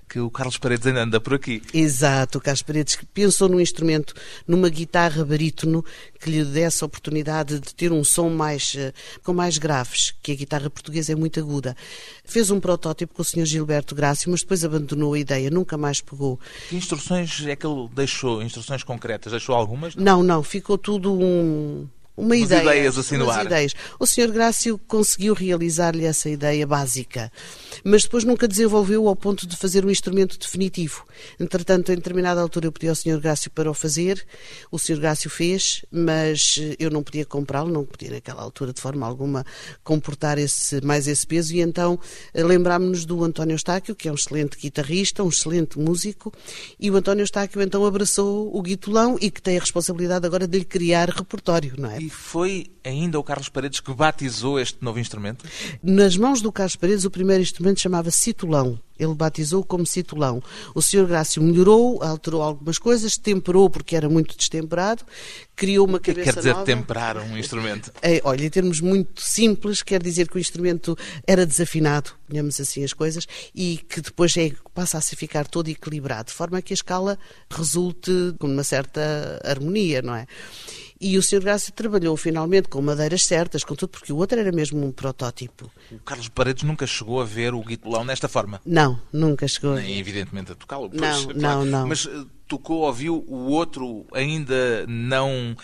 que 0.09 0.19
o 0.19 0.31
Carlos 0.31 0.57
Paredes 0.57 0.87
ainda 0.87 1.03
anda 1.03 1.21
por 1.21 1.35
aqui. 1.35 1.61
Exato, 1.71 2.39
o 2.39 2.41
Carlos 2.41 2.63
Paredes 2.63 2.97
pensou 3.13 3.47
num 3.47 3.59
instrumento, 3.59 4.15
numa 4.47 4.67
guitarra 4.67 5.23
barítono 5.23 5.85
que 6.19 6.31
lhe 6.31 6.43
desse 6.43 6.83
a 6.83 6.87
oportunidade 6.87 7.59
de 7.59 7.75
ter 7.75 7.91
um 7.91 8.03
som 8.03 8.29
mais, 8.29 8.73
eh, 8.75 8.91
com 9.23 9.33
mais 9.33 9.59
graves, 9.59 10.13
que 10.23 10.31
a 10.31 10.35
guitarra 10.35 10.69
portuguesa 10.69 11.13
é 11.13 11.15
muito 11.15 11.39
aguda. 11.39 11.77
Fez 12.25 12.49
um 12.49 12.59
protótipo 12.59 13.13
com 13.13 13.21
o 13.21 13.25
Sr. 13.25 13.45
Gilberto 13.45 13.93
Grácio, 13.93 14.31
mas 14.31 14.41
depois 14.41 14.65
abandonou 14.65 15.13
a 15.13 15.19
ideia, 15.19 15.49
nunca 15.51 15.77
mais 15.77 16.01
pegou. 16.01 16.39
Que 16.67 16.75
instruções 16.75 17.45
é 17.45 17.55
que 17.55 17.65
ele 17.65 17.87
deixou? 17.93 18.41
Instruções 18.41 18.83
concretas? 18.83 19.31
Deixou 19.31 19.53
algumas? 19.53 19.95
Não, 19.95 20.23
não, 20.23 20.41
ficou 20.41 20.77
tudo 20.77 21.13
um 21.13 21.87
uma 22.19 22.35
umas 22.35 22.39
ideia, 22.41 22.61
ideias 22.61 22.97
assim 22.97 23.17
no 23.17 23.29
ar. 23.29 23.45
ideias. 23.45 23.73
O 23.99 24.05
Sr. 24.05 24.31
Grácio 24.31 24.77
conseguiu 24.87 25.33
realizar-lhe 25.33 26.05
essa 26.05 26.29
ideia 26.29 26.67
básica, 26.67 27.31
mas 27.83 28.03
depois 28.03 28.23
nunca 28.23 28.47
desenvolveu 28.47 29.07
ao 29.07 29.15
ponto 29.15 29.47
de 29.47 29.55
fazer 29.55 29.85
um 29.85 29.89
instrumento 29.89 30.37
definitivo. 30.37 31.05
Entretanto, 31.39 31.91
em 31.91 31.95
determinada 31.95 32.41
altura 32.41 32.67
eu 32.67 32.71
pedi 32.71 32.89
ao 32.89 32.95
Sr. 32.95 33.19
Grácio 33.19 33.49
para 33.51 33.71
o 33.71 33.73
fazer, 33.73 34.25
o 34.69 34.77
Sr. 34.77 34.99
Grácio 34.99 35.29
fez, 35.29 35.85
mas 35.91 36.59
eu 36.77 36.89
não 36.89 37.01
podia 37.01 37.25
comprá-lo, 37.25 37.71
não 37.71 37.85
podia 37.85 38.11
naquela 38.11 38.41
altura 38.41 38.73
de 38.73 38.81
forma 38.81 39.07
alguma 39.07 39.45
comportar 39.83 40.37
esse, 40.37 40.81
mais 40.81 41.07
esse 41.07 41.25
peso 41.25 41.53
e 41.55 41.61
então 41.61 41.99
eh, 42.33 42.43
lembrámos-nos 42.43 43.05
do 43.05 43.23
António 43.23 43.55
Estáquio, 43.55 43.95
que 43.95 44.07
é 44.07 44.11
um 44.11 44.15
excelente 44.15 44.57
guitarrista, 44.57 45.23
um 45.23 45.29
excelente 45.29 45.79
músico, 45.79 46.33
e 46.79 46.91
o 46.91 46.95
António 46.95 47.23
Estáquio 47.23 47.61
então 47.61 47.85
abraçou 47.85 48.55
o 48.55 48.61
guitolão 48.61 49.17
e 49.21 49.31
que 49.31 49.41
tem 49.41 49.57
a 49.57 49.59
responsabilidade 49.61 50.25
agora 50.25 50.47
de 50.47 50.59
lhe 50.59 50.65
criar 50.65 51.09
repertório, 51.09 51.73
não 51.77 51.89
é? 51.89 52.08
E 52.09 52.11
foi 52.11 52.65
ainda 52.83 53.19
o 53.19 53.23
Carlos 53.23 53.49
Paredes 53.49 53.79
que 53.79 53.93
batizou 53.93 54.59
este 54.59 54.83
novo 54.83 54.99
instrumento? 54.99 55.45
Nas 55.83 56.17
mãos 56.17 56.41
do 56.41 56.51
Carlos 56.51 56.75
Paredes, 56.75 57.05
o 57.05 57.11
primeiro 57.11 57.43
instrumento 57.43 57.79
chamava 57.79 58.09
citolão. 58.09 58.79
Ele 58.99 59.15
batizou 59.15 59.63
como 59.63 59.85
citolão. 59.85 60.43
O 60.75 60.81
Sr. 60.81 61.05
Grácio 61.05 61.41
melhorou, 61.41 62.03
alterou 62.03 62.41
algumas 62.41 62.77
coisas, 62.77 63.17
temperou 63.17 63.69
porque 63.69 63.95
era 63.95 64.09
muito 64.09 64.35
destemperado, 64.37 65.03
criou 65.55 65.87
uma 65.87 65.97
é 65.97 66.01
cabeça 66.01 66.33
quer 66.33 66.35
dizer 66.37 66.53
nova. 66.53 66.65
temperar 66.65 67.17
um 67.17 67.37
instrumento? 67.37 67.91
É, 68.01 68.21
olha, 68.23 68.45
em 68.45 68.49
termos 68.49 68.79
muito 68.81 69.21
simples, 69.21 69.83
quer 69.83 70.01
dizer 70.01 70.27
que 70.27 70.37
o 70.37 70.39
instrumento 70.39 70.97
era 71.27 71.45
desafinado, 71.45 72.11
ponhamos 72.27 72.59
assim 72.59 72.83
as 72.83 72.93
coisas, 72.93 73.27
e 73.53 73.77
que 73.89 74.01
depois 74.01 74.35
é, 74.37 74.51
passa 74.73 74.97
a 74.97 75.01
se 75.01 75.15
ficar 75.15 75.47
todo 75.47 75.69
equilibrado, 75.69 76.29
de 76.29 76.33
forma 76.33 76.61
que 76.61 76.73
a 76.73 76.75
escala 76.75 77.19
resulte 77.49 78.11
com 78.39 78.47
uma 78.47 78.63
certa 78.63 79.39
harmonia, 79.43 80.01
não 80.01 80.15
é? 80.15 80.25
E 81.01 81.17
o 81.17 81.23
Sr. 81.23 81.39
Grácio 81.39 81.71
trabalhou 81.71 82.17
finalmente 82.17 82.67
com 82.67 82.81
madeiras 82.81 83.23
certas, 83.23 83.63
com 83.63 83.73
tudo, 83.73 83.89
porque 83.89 84.11
o 84.11 84.17
outro 84.17 84.37
era 84.37 84.51
mesmo 84.51 84.85
um 84.85 84.91
protótipo. 84.91 85.71
O 85.89 85.99
Carlos 85.99 86.27
Paredes 86.27 86.63
nunca 86.63 86.85
chegou 86.85 87.21
a 87.21 87.25
ver 87.25 87.53
o 87.53 87.63
guitolão 87.63 88.03
nesta 88.03 88.27
forma. 88.27 88.59
Não, 88.65 88.88
nunca 89.11 89.47
chegou. 89.47 89.75
Nem, 89.75 89.99
evidentemente, 89.99 90.51
a 90.51 90.55
tocá-lo. 90.55 90.89
Não, 90.93 91.23
pois, 91.23 91.25
não, 91.27 91.35
claro. 91.35 91.65
não. 91.65 91.87
Mas 91.87 92.05
eh, 92.05 92.25
tocou, 92.47 92.79
ouviu 92.81 93.23
o 93.27 93.51
outro 93.51 94.05
ainda 94.13 94.85
não 94.87 95.55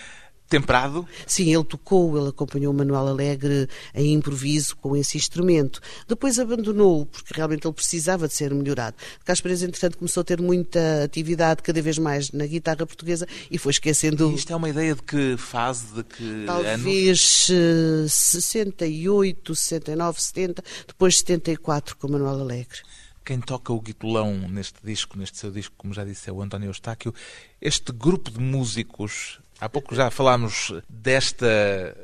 temperado? 0.48 1.08
Sim, 1.26 1.54
ele 1.54 1.64
tocou, 1.64 2.18
ele 2.18 2.30
acompanhou 2.30 2.74
o 2.74 2.76
Manuel 2.76 3.08
Alegre 3.08 3.68
em 3.94 4.14
improviso 4.14 4.76
com 4.78 4.96
esse 4.96 5.18
instrumento. 5.18 5.82
Depois 6.08 6.40
abandonou, 6.40 7.06
porque 7.06 7.34
realmente 7.34 7.66
ele 7.66 7.74
precisava 7.74 8.28
de 8.28 8.34
ser 8.34 8.54
melhorado. 8.54 8.96
Carlos 9.24 9.42
Pereira, 9.42 9.66
entretanto, 9.66 9.98
começou 9.98 10.22
a 10.22 10.24
ter 10.24 10.42
muita 10.42 11.04
atividade 11.04 11.62
cada 11.64 11.82
vez 11.82 11.98
mais 11.98 12.32
na 12.32 12.46
guitarra 12.46 12.86
portuguesa 12.86 13.28
e 13.50 13.58
foi 13.58 13.72
esquecendo. 13.72 14.32
Isto 14.32 14.54
é 14.54 14.56
uma 14.56 14.70
ideia 14.70 14.96
de 14.96 15.02
que 15.02 15.36
fase, 15.38 15.94
de 15.94 16.04
que 16.04 16.24
ano? 16.24 16.46
Talvez 16.46 17.48
eh, 17.50 18.08
68, 18.08 19.56
69, 19.56 20.22
70, 20.22 20.64
depois 20.88 21.18
74 21.18 21.98
com 21.98 22.08
o 22.08 22.12
Manuel 22.12 22.42
Alegre. 22.42 22.80
Quem 23.26 23.42
toca 23.42 23.74
o 23.74 23.82
guitolão 23.82 24.36
neste 24.48 24.86
disco, 24.86 25.18
neste 25.18 25.40
seu 25.40 25.52
disco, 25.52 25.74
como 25.76 25.96
já 25.96 26.06
disse, 26.06 26.30
é 26.30 26.34
o 26.34 26.44
António 26.44 26.68
Eustáquio. 26.68 27.12
Este 27.60 27.92
grupo 27.92 28.30
de 28.30 28.40
músicos, 28.40 29.40
há 29.60 29.68
pouco 29.68 29.96
já 29.96 30.12
falámos 30.12 30.72
desta 30.88 31.48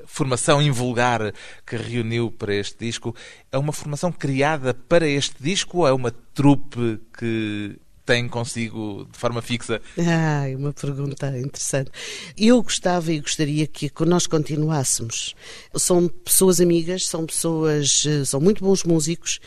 formação 0.07 0.59
invulgar 0.59 1.31
que 1.63 1.77
reuniu 1.77 2.31
para 2.31 2.55
este 2.55 2.79
disco. 2.79 3.15
É 3.51 3.57
uma 3.59 3.71
formação 3.71 4.11
criada 4.11 4.73
para 4.73 5.07
este 5.07 5.35
disco 5.39 5.77
ou 5.79 5.87
é 5.87 5.93
uma 5.93 6.09
trupe 6.33 6.99
que 7.15 7.77
tem 8.05 8.27
consigo 8.27 9.07
de 9.11 9.17
forma 9.17 9.41
fixa? 9.41 9.81
Ai, 9.97 10.55
uma 10.55 10.73
pergunta 10.73 11.27
interessante. 11.37 11.91
Eu 12.37 12.61
gostava 12.61 13.11
e 13.11 13.19
gostaria 13.19 13.67
que 13.67 13.91
nós 14.05 14.27
continuássemos. 14.27 15.35
São 15.75 16.07
pessoas 16.07 16.59
amigas, 16.59 17.05
são 17.05 17.25
pessoas, 17.25 18.03
eh, 18.05 18.25
são 18.25 18.39
muito 18.39 18.63
bons 18.63 18.83
músicos 18.83 19.39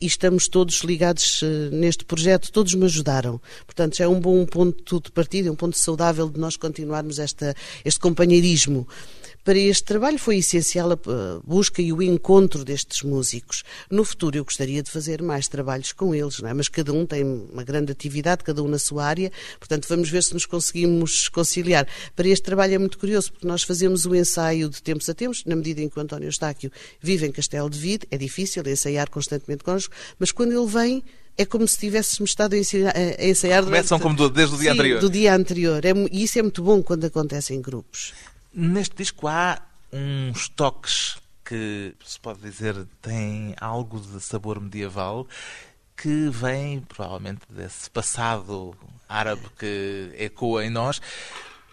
e 0.00 0.06
estamos 0.06 0.48
todos 0.48 0.80
ligados 0.80 1.40
eh, 1.42 1.70
neste 1.70 2.04
projeto, 2.04 2.52
todos 2.52 2.74
me 2.74 2.84
ajudaram. 2.84 3.40
Portanto, 3.66 3.96
já 3.96 4.04
é 4.04 4.08
um 4.08 4.20
bom 4.20 4.44
ponto 4.44 5.00
de 5.00 5.10
partida, 5.10 5.48
é 5.48 5.52
um 5.52 5.56
ponto 5.56 5.78
saudável 5.78 6.28
de 6.28 6.38
nós 6.38 6.56
continuarmos 6.56 7.18
esta, 7.18 7.54
este 7.84 8.00
companheirismo. 8.00 8.86
Para 9.50 9.58
este 9.58 9.82
trabalho 9.82 10.16
foi 10.16 10.36
essencial 10.38 10.92
a 10.92 10.96
busca 11.44 11.82
e 11.82 11.92
o 11.92 12.00
encontro 12.00 12.64
destes 12.64 13.02
músicos. 13.02 13.64
No 13.90 14.04
futuro 14.04 14.36
eu 14.38 14.44
gostaria 14.44 14.80
de 14.80 14.88
fazer 14.88 15.20
mais 15.22 15.48
trabalhos 15.48 15.92
com 15.92 16.14
eles, 16.14 16.40
é? 16.40 16.54
mas 16.54 16.68
cada 16.68 16.92
um 16.92 17.04
tem 17.04 17.24
uma 17.24 17.64
grande 17.64 17.90
atividade, 17.90 18.44
cada 18.44 18.62
um 18.62 18.68
na 18.68 18.78
sua 18.78 19.04
área, 19.04 19.32
portanto 19.58 19.88
vamos 19.88 20.08
ver 20.08 20.22
se 20.22 20.34
nos 20.34 20.46
conseguimos 20.46 21.28
conciliar. 21.28 21.84
Para 22.14 22.28
este 22.28 22.44
trabalho 22.44 22.74
é 22.74 22.78
muito 22.78 22.96
curioso, 22.96 23.32
porque 23.32 23.44
nós 23.48 23.64
fazemos 23.64 24.06
o 24.06 24.14
ensaio 24.14 24.68
de 24.68 24.80
tempos 24.80 25.08
a 25.08 25.14
tempos, 25.14 25.44
na 25.44 25.56
medida 25.56 25.80
em 25.80 25.88
que 25.88 25.98
o 25.98 26.00
António 26.00 26.28
Estáquio 26.28 26.70
vive 27.02 27.26
em 27.26 27.32
Castelo 27.32 27.68
de 27.68 27.76
Vide, 27.76 28.06
é 28.08 28.16
difícil 28.16 28.62
ensaiar 28.68 29.10
constantemente 29.10 29.64
connosco, 29.64 29.92
mas 30.16 30.30
quando 30.30 30.52
ele 30.52 30.66
vem 30.70 31.02
é 31.36 31.44
como 31.44 31.66
se 31.66 31.76
tivéssemos 31.76 32.30
estado 32.30 32.52
a 32.54 32.58
ensaiar, 32.58 32.94
a 32.96 33.24
ensaiar 33.26 33.64
Começam 33.64 33.98
durante- 33.98 34.02
como 34.02 34.28
do- 34.28 34.30
desde 34.32 34.54
o 34.54 34.58
dia 34.58 34.70
Sim, 34.70 34.78
anterior. 34.78 35.00
do 35.00 35.10
dia 35.10 35.34
anterior. 35.34 35.84
É 35.84 35.90
e 36.12 36.22
isso 36.22 36.38
é 36.38 36.42
muito 36.42 36.62
bom 36.62 36.80
quando 36.82 37.04
acontece 37.06 37.52
em 37.52 37.60
grupos. 37.60 38.12
Neste 38.52 38.96
disco 38.96 39.28
há 39.28 39.62
uns 39.92 40.48
toques 40.48 41.18
que 41.44 41.94
se 42.04 42.18
pode 42.18 42.40
dizer 42.40 42.84
têm 43.00 43.54
algo 43.60 44.00
de 44.00 44.20
sabor 44.20 44.60
medieval 44.60 45.26
que 45.96 46.28
vem 46.30 46.80
provavelmente 46.80 47.42
desse 47.48 47.88
passado 47.88 48.74
árabe 49.08 49.42
que 49.56 50.12
ecoa 50.18 50.64
em 50.64 50.70
nós, 50.70 51.00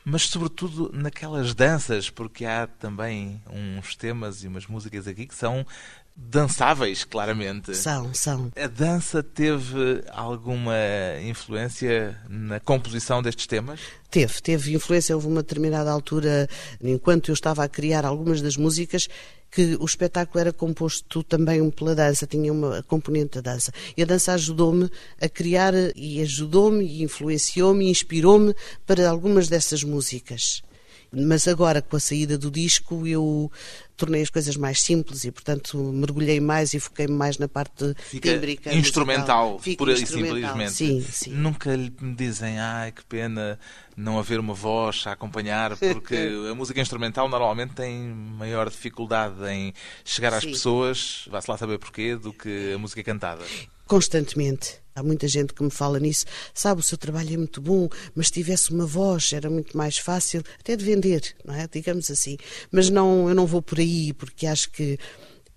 mas 0.06 0.24
sobretudo 0.24 0.92
naquelas 0.94 1.56
danças, 1.56 2.12
porque 2.12 2.46
há 2.46 2.68
também 2.68 3.42
uns 3.50 3.96
temas 3.96 4.44
e 4.44 4.48
umas 4.48 4.68
músicas 4.68 5.08
aqui 5.08 5.26
que 5.26 5.36
são 5.36 5.66
dançáveis, 6.18 7.04
claramente. 7.04 7.76
São, 7.76 8.12
são. 8.14 8.52
A 8.56 8.68
dança 8.68 9.22
teve 9.22 10.04
alguma 10.12 10.74
influência 11.24 12.20
na 12.28 12.60
composição 12.60 13.22
destes 13.22 13.46
temas? 13.46 13.80
Teve, 14.10 14.42
teve 14.42 14.74
influência. 14.74 15.16
Houve 15.16 15.28
uma 15.28 15.44
determinada 15.44 15.92
altura, 15.92 16.50
enquanto 16.82 17.30
eu 17.30 17.34
estava 17.34 17.64
a 17.64 17.70
criar 17.70 18.04
algumas 18.04 18.42
das 18.42 18.58
músicas, 18.58 19.08
que 19.52 19.78
o 19.80 19.86
espetáculo 19.86 20.40
era 20.40 20.52
composto 20.52 21.24
também 21.24 21.70
pela 21.70 21.96
dança, 21.96 22.26
tinha 22.26 22.52
uma 22.52 22.84
componente 22.84 23.40
da 23.40 23.54
dança. 23.54 23.72
E 23.96 24.02
a 24.02 24.06
dança 24.06 24.34
ajudou-me 24.34 24.90
a 25.22 25.30
criar, 25.30 25.74
e 25.96 26.22
ajudou-me, 26.22 26.84
e 26.84 27.04
influenciou-me, 27.04 27.86
e 27.86 27.90
inspirou-me 27.90 28.56
para 28.86 29.08
algumas 29.10 29.48
dessas 29.48 29.84
músicas. 29.84 30.64
Mas 31.12 31.48
agora, 31.48 31.82
com 31.82 31.96
a 31.96 32.00
saída 32.00 32.38
do 32.38 32.52
disco, 32.52 33.08
eu 33.08 33.52
tornei 33.96 34.22
as 34.22 34.30
coisas 34.30 34.56
mais 34.56 34.82
simples 34.82 35.24
e, 35.24 35.32
portanto, 35.32 35.78
mergulhei 35.78 36.40
mais 36.40 36.74
e 36.74 36.80
foquei-me 36.80 37.14
mais 37.14 37.38
na 37.38 37.48
parte 37.48 37.96
Fica 37.98 38.34
tímbrica. 38.34 38.74
instrumental, 38.74 39.60
pura 39.78 39.94
e 39.94 40.06
simplesmente. 40.06 40.74
Sim, 40.74 41.02
sim. 41.02 41.32
Nunca 41.32 41.76
lhe 41.76 41.92
me 42.00 42.14
dizem, 42.14 42.60
ai 42.60 42.92
que 42.92 43.04
pena 43.06 43.58
não 43.96 44.20
haver 44.20 44.40
uma 44.40 44.54
voz 44.54 45.04
a 45.08 45.14
acompanhar, 45.14 45.76
porque 45.78 46.30
a 46.50 46.54
música 46.54 46.80
instrumental 46.80 47.28
normalmente 47.28 47.74
tem 47.74 47.94
maior 48.10 48.70
dificuldade 48.70 49.44
em 49.50 49.74
chegar 50.06 50.34
às 50.34 50.44
Sim. 50.44 50.52
pessoas, 50.52 51.26
vá-se 51.32 51.50
lá 51.50 51.58
saber 51.58 51.80
porquê, 51.80 52.16
do 52.16 52.32
que 52.32 52.74
a 52.74 52.78
música 52.78 53.04
cantada. 53.04 53.44
Constantemente. 53.88 54.76
Há 54.94 55.04
muita 55.04 55.28
gente 55.28 55.54
que 55.54 55.64
me 55.64 55.70
fala 55.70 56.00
nisso. 56.00 56.26
Sabe, 56.54 56.82
o 56.82 56.84
seu 56.84 56.98
trabalho 56.98 57.34
é 57.34 57.38
muito 57.38 57.62
bom, 57.62 57.88
mas 58.16 58.28
se 58.28 58.34
tivesse 58.34 58.72
uma 58.72 58.86
voz 58.86 59.32
era 59.32 59.50
muito 59.50 59.78
mais 59.78 59.98
fácil, 59.98 60.44
até 60.60 60.76
de 60.76 60.84
vender, 60.84 61.36
não 61.46 61.54
é? 61.54 61.68
Digamos 61.72 62.10
assim. 62.10 62.38
Mas 62.72 62.90
não, 62.90 63.30
eu 63.30 63.36
não 63.36 63.46
vou 63.46 63.62
por 63.62 63.80
aí, 63.80 64.12
porque 64.14 64.48
acho 64.48 64.72
que 64.72 64.98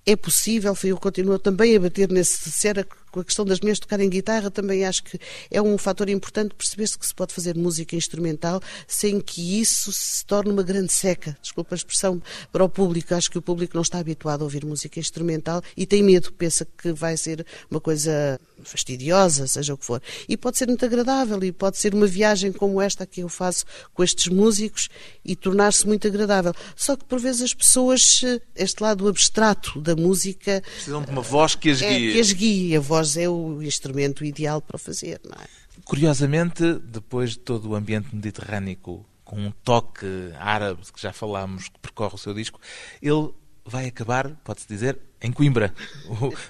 é 0.04 0.16
possível, 0.16 0.76
eu 0.84 0.96
continuo 0.98 1.38
também 1.38 1.76
a 1.76 1.80
bater 1.80 2.10
nesse, 2.10 2.50
se 2.50 2.68
com 3.10 3.20
a 3.20 3.24
questão 3.24 3.44
das 3.44 3.60
mulheres 3.60 3.78
tocarem 3.80 4.08
guitarra, 4.08 4.50
também 4.50 4.84
acho 4.84 5.02
que 5.04 5.18
é 5.50 5.60
um 5.60 5.76
fator 5.78 6.08
importante 6.08 6.54
perceber-se 6.54 6.98
que 6.98 7.06
se 7.06 7.14
pode 7.14 7.34
fazer 7.34 7.56
música 7.56 7.96
instrumental 7.96 8.60
sem 8.86 9.20
que 9.20 9.60
isso 9.60 9.92
se 9.92 10.24
torne 10.24 10.50
uma 10.50 10.62
grande 10.62 10.92
seca, 10.92 11.36
desculpa 11.42 11.74
a 11.74 11.76
expressão, 11.76 12.22
para 12.52 12.64
o 12.64 12.68
público. 12.68 13.14
Acho 13.14 13.30
que 13.30 13.38
o 13.38 13.42
público 13.42 13.74
não 13.74 13.82
está 13.82 13.98
habituado 13.98 14.42
a 14.42 14.44
ouvir 14.44 14.64
música 14.64 14.98
instrumental 15.00 15.62
e 15.76 15.86
tem 15.86 16.02
medo, 16.02 16.32
pensa 16.32 16.66
que 16.78 16.92
vai 16.92 17.16
ser 17.16 17.44
uma 17.70 17.80
coisa 17.80 18.38
fastidiosa, 18.62 19.46
seja 19.46 19.74
o 19.74 19.78
que 19.78 19.84
for. 19.84 20.02
E 20.28 20.36
pode 20.36 20.58
ser 20.58 20.68
muito 20.68 20.84
agradável 20.84 21.42
e 21.42 21.52
pode 21.52 21.78
ser 21.78 21.94
uma 21.94 22.06
viagem 22.06 22.52
como 22.52 22.80
esta 22.80 23.06
que 23.06 23.20
eu 23.22 23.28
faço 23.28 23.64
com 23.94 24.02
estes 24.04 24.28
músicos 24.28 24.88
e 25.24 25.34
tornar-se 25.34 25.86
muito 25.86 26.06
agradável. 26.06 26.52
Só 26.76 26.96
que 26.96 27.04
por 27.04 27.18
vezes 27.18 27.42
as 27.42 27.54
pessoas, 27.54 28.20
eh, 28.24 28.40
este 28.54 28.82
lado 28.82 29.08
abstrato 29.08 29.80
da 29.80 29.96
música, 29.96 30.62
Precisam 30.74 31.02
de 31.02 31.10
uma 31.10 31.22
voz 31.22 31.54
que 31.54 31.70
as 31.70 31.82
é 31.82 31.98
guie. 31.98 32.12
que 32.12 32.20
as 32.20 32.32
guie. 32.32 32.76
A 32.76 32.80
voz 32.80 32.99
é 33.16 33.28
o 33.28 33.62
instrumento 33.62 34.24
ideal 34.24 34.60
para 34.60 34.78
fazer, 34.78 35.20
não 35.24 35.42
é? 35.42 35.46
Curiosamente, 35.84 36.74
depois 36.84 37.30
de 37.30 37.38
todo 37.38 37.70
o 37.70 37.74
ambiente 37.74 38.14
mediterrâneo, 38.14 38.76
com 38.76 39.36
um 39.36 39.50
toque 39.62 40.06
árabe, 40.38 40.80
que 40.92 41.00
já 41.00 41.12
falámos, 41.12 41.68
que 41.68 41.78
percorre 41.78 42.14
o 42.14 42.18
seu 42.18 42.34
disco, 42.34 42.60
ele 43.00 43.30
vai 43.64 43.86
acabar, 43.86 44.28
pode-se 44.44 44.66
dizer, 44.66 44.98
em 45.22 45.30
Coimbra, 45.30 45.72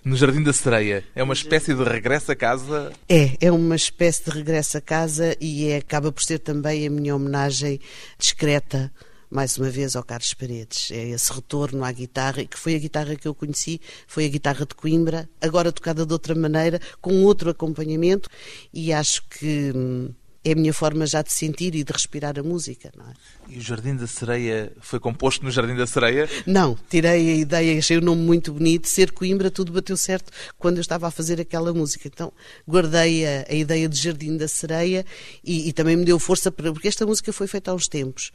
no 0.04 0.16
Jardim 0.16 0.42
da 0.42 0.52
Sereia. 0.52 1.04
É 1.14 1.22
uma 1.22 1.34
espécie 1.34 1.74
de 1.74 1.82
regresso 1.82 2.32
a 2.32 2.36
casa. 2.36 2.92
É, 3.08 3.36
é 3.40 3.52
uma 3.52 3.76
espécie 3.76 4.24
de 4.24 4.30
regresso 4.30 4.78
a 4.78 4.80
casa 4.80 5.36
e 5.40 5.68
é- 5.68 5.78
acaba 5.78 6.10
por 6.12 6.22
ser 6.22 6.38
também 6.38 6.86
a 6.86 6.90
minha 6.90 7.14
homenagem 7.14 7.80
discreta, 8.18 8.92
mais 9.30 9.56
uma 9.56 9.70
vez 9.70 9.94
ao 9.94 10.02
Carlos 10.02 10.34
Paredes. 10.34 10.90
É 10.90 11.08
esse 11.08 11.32
retorno 11.32 11.84
à 11.84 11.92
guitarra, 11.92 12.44
que 12.44 12.58
foi 12.58 12.74
a 12.74 12.78
guitarra 12.78 13.14
que 13.14 13.28
eu 13.28 13.34
conheci, 13.34 13.80
foi 14.06 14.24
a 14.24 14.28
guitarra 14.28 14.66
de 14.66 14.74
Coimbra, 14.74 15.28
agora 15.40 15.70
tocada 15.70 16.04
de 16.04 16.12
outra 16.12 16.34
maneira, 16.34 16.80
com 17.00 17.22
outro 17.22 17.50
acompanhamento, 17.50 18.28
e 18.74 18.92
acho 18.92 19.22
que 19.28 19.72
hum, 19.74 20.10
é 20.44 20.52
a 20.52 20.54
minha 20.54 20.72
forma 20.72 21.06
já 21.06 21.22
de 21.22 21.32
sentir 21.32 21.74
e 21.74 21.84
de 21.84 21.92
respirar 21.92 22.38
a 22.38 22.42
música, 22.42 22.90
não 22.96 23.04
é? 23.06 23.12
E 23.48 23.58
o 23.58 23.60
Jardim 23.60 23.96
da 23.96 24.06
Sereia 24.06 24.72
foi 24.80 24.98
composto 24.98 25.44
no 25.44 25.50
Jardim 25.50 25.74
da 25.74 25.86
Sereia? 25.86 26.28
Não, 26.46 26.78
tirei 26.88 27.32
a 27.32 27.36
ideia, 27.36 27.78
achei 27.78 27.98
o 27.98 28.00
nome 28.00 28.22
muito 28.22 28.52
bonito, 28.52 28.88
ser 28.88 29.10
Coimbra, 29.10 29.50
tudo 29.50 29.72
bateu 29.72 29.96
certo 29.96 30.32
quando 30.58 30.76
eu 30.76 30.80
estava 30.80 31.08
a 31.08 31.10
fazer 31.10 31.40
aquela 31.40 31.74
música. 31.74 32.08
Então 32.08 32.32
guardei 32.66 33.26
a, 33.26 33.46
a 33.50 33.54
ideia 33.54 33.88
de 33.88 33.98
Jardim 33.98 34.36
da 34.36 34.48
Sereia 34.48 35.04
e, 35.44 35.68
e, 35.68 35.72
também 35.72 35.96
me 35.96 36.04
deu 36.04 36.18
força 36.18 36.50
para. 36.50 36.72
porque 36.72 36.88
esta 36.88 37.04
música 37.04 37.32
foi 37.32 37.46
feita 37.46 37.70
há 37.70 37.74
uns 37.74 37.88
tempos, 37.88 38.30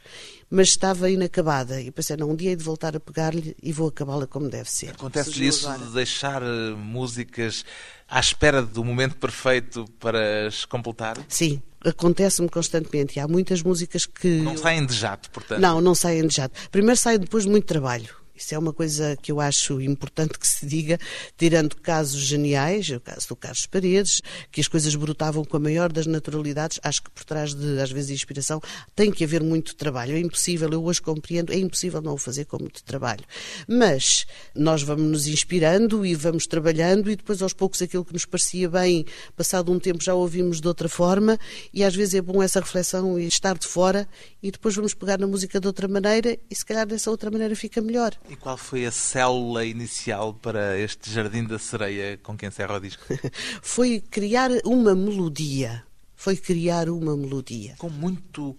mas 0.48 0.68
estava 0.68 1.10
inacabada. 1.10 1.80
E 1.80 1.90
pensei, 1.90 2.16
não, 2.16 2.30
um 2.30 2.36
dia 2.36 2.50
hei 2.50 2.56
de 2.56 2.62
voltar 2.62 2.94
a 2.94 3.00
pegar-lhe 3.00 3.56
e 3.62 3.72
vou 3.72 3.88
acabá-la 3.88 4.26
como 4.26 4.48
deve 4.48 4.70
ser. 4.70 4.90
Acontece-lhe 4.90 5.48
isso 5.48 5.68
agora. 5.68 5.86
de 5.86 5.94
deixar 5.94 6.42
eh, 6.42 6.70
músicas 6.76 7.64
à 8.08 8.20
espera 8.20 8.62
do 8.62 8.84
momento 8.84 9.16
perfeito 9.16 9.86
para 9.98 10.46
as 10.46 10.64
completar? 10.64 11.16
Sim, 11.28 11.60
acontece-me 11.86 12.48
constantemente. 12.48 13.16
E 13.16 13.20
há 13.20 13.28
muitas 13.28 13.62
músicas 13.62 14.06
que. 14.06 14.40
Não 14.40 14.56
saem 14.56 14.84
de 14.84 14.94
jato, 14.94 15.30
portanto. 15.30 15.60
Não, 15.60 15.80
não 15.80 15.94
saem 15.94 16.26
de 16.26 16.34
jato. 16.34 16.58
Primeiro 16.70 16.98
saem 16.98 17.18
depois 17.18 17.44
de 17.44 17.50
muito 17.50 17.66
trabalho. 17.66 18.25
Isso 18.36 18.54
é 18.54 18.58
uma 18.58 18.72
coisa 18.72 19.16
que 19.20 19.32
eu 19.32 19.40
acho 19.40 19.80
importante 19.80 20.38
que 20.38 20.46
se 20.46 20.66
diga, 20.66 20.98
tirando 21.36 21.76
casos 21.76 22.20
geniais, 22.20 22.88
o 22.90 23.00
caso 23.00 23.28
do 23.28 23.36
Carlos 23.36 23.66
Paredes, 23.66 24.20
que 24.50 24.60
as 24.60 24.68
coisas 24.68 24.94
brotavam 24.94 25.44
com 25.44 25.56
a 25.56 25.60
maior 25.60 25.90
das 25.90 26.06
naturalidades. 26.06 26.78
Acho 26.82 27.02
que 27.02 27.10
por 27.10 27.24
trás 27.24 27.54
de, 27.54 27.80
às 27.80 27.90
vezes, 27.90 28.10
inspiração 28.10 28.60
tem 28.94 29.10
que 29.10 29.24
haver 29.24 29.42
muito 29.42 29.74
trabalho. 29.74 30.14
É 30.14 30.20
impossível, 30.20 30.70
eu 30.70 30.84
hoje 30.84 31.00
compreendo, 31.00 31.52
é 31.52 31.56
impossível 31.56 32.02
não 32.02 32.14
o 32.14 32.18
fazer 32.18 32.44
com 32.44 32.58
muito 32.58 32.82
trabalho. 32.84 33.24
Mas 33.66 34.26
nós 34.54 34.82
vamos 34.82 35.10
nos 35.10 35.26
inspirando 35.26 36.04
e 36.04 36.14
vamos 36.14 36.46
trabalhando 36.46 37.10
e 37.10 37.16
depois, 37.16 37.40
aos 37.42 37.52
poucos, 37.52 37.80
aquilo 37.82 38.04
que 38.04 38.12
nos 38.12 38.24
parecia 38.24 38.68
bem, 38.68 39.04
passado 39.36 39.72
um 39.72 39.78
tempo 39.78 40.02
já 40.02 40.14
ouvimos 40.14 40.60
de 40.60 40.68
outra 40.68 40.88
forma 40.88 41.38
e 41.72 41.84
às 41.84 41.94
vezes 41.94 42.14
é 42.14 42.20
bom 42.20 42.42
essa 42.42 42.60
reflexão 42.60 43.18
e 43.18 43.26
estar 43.26 43.56
de 43.56 43.66
fora 43.66 44.08
e 44.42 44.50
depois 44.50 44.74
vamos 44.74 44.94
pegar 44.94 45.18
na 45.18 45.26
música 45.26 45.60
de 45.60 45.66
outra 45.66 45.88
maneira 45.88 46.38
e 46.50 46.54
se 46.54 46.64
calhar 46.64 46.86
dessa 46.86 47.10
outra 47.10 47.30
maneira 47.30 47.54
fica 47.56 47.80
melhor. 47.80 48.16
E 48.28 48.34
qual 48.34 48.56
foi 48.56 48.84
a 48.86 48.90
célula 48.90 49.64
inicial 49.64 50.34
para 50.34 50.78
este 50.78 51.12
Jardim 51.12 51.44
da 51.44 51.58
Sereia 51.58 52.18
com 52.20 52.36
quem 52.36 52.48
encerra 52.48 52.76
o 52.76 52.80
disco? 52.80 53.04
foi 53.62 54.00
criar 54.00 54.50
uma 54.64 54.96
melodia. 54.96 55.84
Foi 56.14 56.36
criar 56.36 56.88
uma 56.88 57.16
melodia. 57.16 57.74
Com 57.78 57.88
muito 57.88 58.56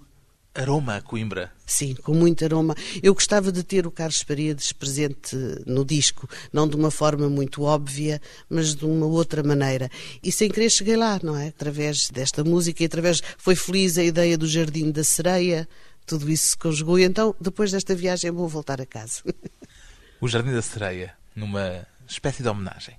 aroma 0.56 1.01
Coimbra. 1.01 1.51
Sim, 1.65 1.95
com 1.95 2.13
muito 2.13 2.45
aroma. 2.45 2.75
Eu 3.03 3.13
gostava 3.13 3.51
de 3.51 3.62
ter 3.62 3.86
o 3.86 3.91
Carlos 3.91 4.23
Paredes 4.23 4.71
presente 4.71 5.36
no 5.65 5.84
disco, 5.84 6.30
não 6.51 6.67
de 6.67 6.75
uma 6.75 6.89
forma 6.89 7.30
muito 7.30 7.63
óbvia, 7.63 8.21
mas 8.49 8.73
de 8.73 8.86
uma 8.86 9.06
outra 9.06 9.43
maneira. 9.43 9.89
E 10.23 10.32
sem 10.32 10.49
querer 10.49 10.69
cheguei 10.69 10.95
lá, 10.95 11.19
não 11.21 11.38
é? 11.38 11.49
Através 11.49 12.10
desta 12.10 12.43
música 12.43 12.84
e 12.84 12.86
através. 12.86 13.21
Foi 13.38 13.56
feliz 13.56 13.97
a 13.97 14.03
ideia 14.03 14.38
do 14.38 14.47
Jardim 14.47 14.91
da 14.91 15.03
Sereia, 15.03 15.67
tudo 16.08 16.32
isso 16.32 16.50
se 16.50 16.58
conjugou. 16.58 16.98
E 16.98 17.04
então, 17.04 17.36
depois 17.39 17.72
desta 17.72 17.93
viagem, 17.93 18.32
vou 18.32 18.48
voltar 18.48 18.82
a 18.82 18.86
casa. 18.86 19.22
o 20.20 20.28
Jardim 20.28 20.54
da 20.54 20.62
Sereia, 20.62 21.13
numa 21.36 21.86
espécie 22.08 22.41
de 22.41 22.50
homenagem. 22.50 22.98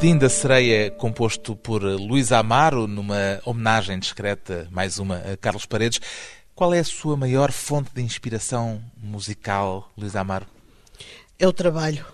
Jardim 0.00 0.16
da 0.16 0.30
Sereia, 0.30 0.90
composto 0.90 1.54
por 1.54 1.82
Luís 1.82 2.32
Amaro, 2.32 2.86
numa 2.86 3.38
homenagem 3.44 3.98
discreta, 3.98 4.66
mais 4.70 4.98
uma, 4.98 5.16
a 5.18 5.36
Carlos 5.36 5.66
Paredes. 5.66 6.00
Qual 6.54 6.72
é 6.72 6.78
a 6.78 6.84
sua 6.84 7.18
maior 7.18 7.52
fonte 7.52 7.90
de 7.94 8.00
inspiração 8.00 8.82
musical, 8.96 9.92
Luís 9.98 10.16
Amaro? 10.16 10.46
É 11.38 11.46
o 11.46 11.52
trabalho. 11.52 12.06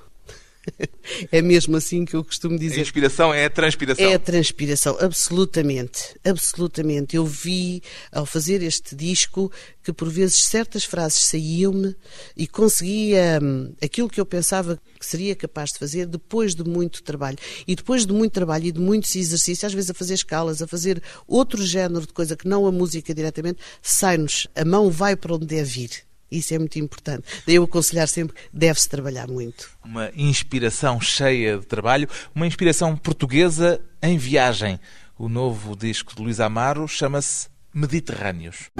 É 1.30 1.40
mesmo 1.40 1.76
assim 1.76 2.04
que 2.04 2.14
eu 2.14 2.24
costumo 2.24 2.58
dizer. 2.58 2.78
A 2.78 2.82
inspiração 2.82 3.32
é 3.32 3.44
a 3.44 3.50
transpiração. 3.50 4.04
É 4.04 4.14
a 4.14 4.18
transpiração, 4.18 4.96
absolutamente. 5.00 6.16
Absolutamente. 6.24 7.16
Eu 7.16 7.24
vi, 7.24 7.82
ao 8.10 8.26
fazer 8.26 8.62
este 8.62 8.94
disco, 8.94 9.50
que 9.84 9.92
por 9.92 10.08
vezes 10.08 10.44
certas 10.44 10.84
frases 10.84 11.20
saíam-me 11.20 11.94
e 12.36 12.46
conseguia 12.46 13.38
hum, 13.42 13.72
aquilo 13.82 14.08
que 14.08 14.20
eu 14.20 14.26
pensava 14.26 14.80
que 14.98 15.06
seria 15.06 15.34
capaz 15.36 15.72
de 15.72 15.78
fazer 15.78 16.06
depois 16.06 16.54
de 16.54 16.64
muito 16.64 17.02
trabalho. 17.02 17.38
E 17.66 17.74
depois 17.74 18.04
de 18.04 18.12
muito 18.12 18.32
trabalho 18.32 18.66
e 18.66 18.72
de 18.72 18.80
muitos 18.80 19.14
exercícios, 19.14 19.64
às 19.64 19.74
vezes 19.74 19.90
a 19.90 19.94
fazer 19.94 20.14
escalas, 20.14 20.60
a 20.60 20.66
fazer 20.66 21.02
outro 21.26 21.64
género 21.64 22.06
de 22.06 22.12
coisa 22.12 22.36
que 22.36 22.48
não 22.48 22.66
a 22.66 22.72
música 22.72 23.14
diretamente, 23.14 23.60
sai-nos. 23.80 24.48
A 24.54 24.64
mão 24.64 24.90
vai 24.90 25.14
para 25.14 25.34
onde 25.34 25.46
deve 25.46 25.82
ir. 25.82 26.05
Isso 26.30 26.54
é 26.54 26.58
muito 26.58 26.78
importante. 26.78 27.24
Eu 27.46 27.64
aconselhar 27.64 28.08
sempre 28.08 28.36
deve-se 28.52 28.88
trabalhar 28.88 29.28
muito. 29.28 29.70
Uma 29.84 30.10
inspiração 30.16 31.00
cheia 31.00 31.58
de 31.58 31.66
trabalho, 31.66 32.08
uma 32.34 32.46
inspiração 32.46 32.96
portuguesa 32.96 33.80
em 34.02 34.18
viagem. 34.18 34.80
O 35.18 35.28
novo 35.28 35.76
disco 35.76 36.14
de 36.14 36.22
Luís 36.22 36.40
Amaro 36.40 36.86
chama-se 36.88 37.48
Mediterrâneos. 37.72 38.70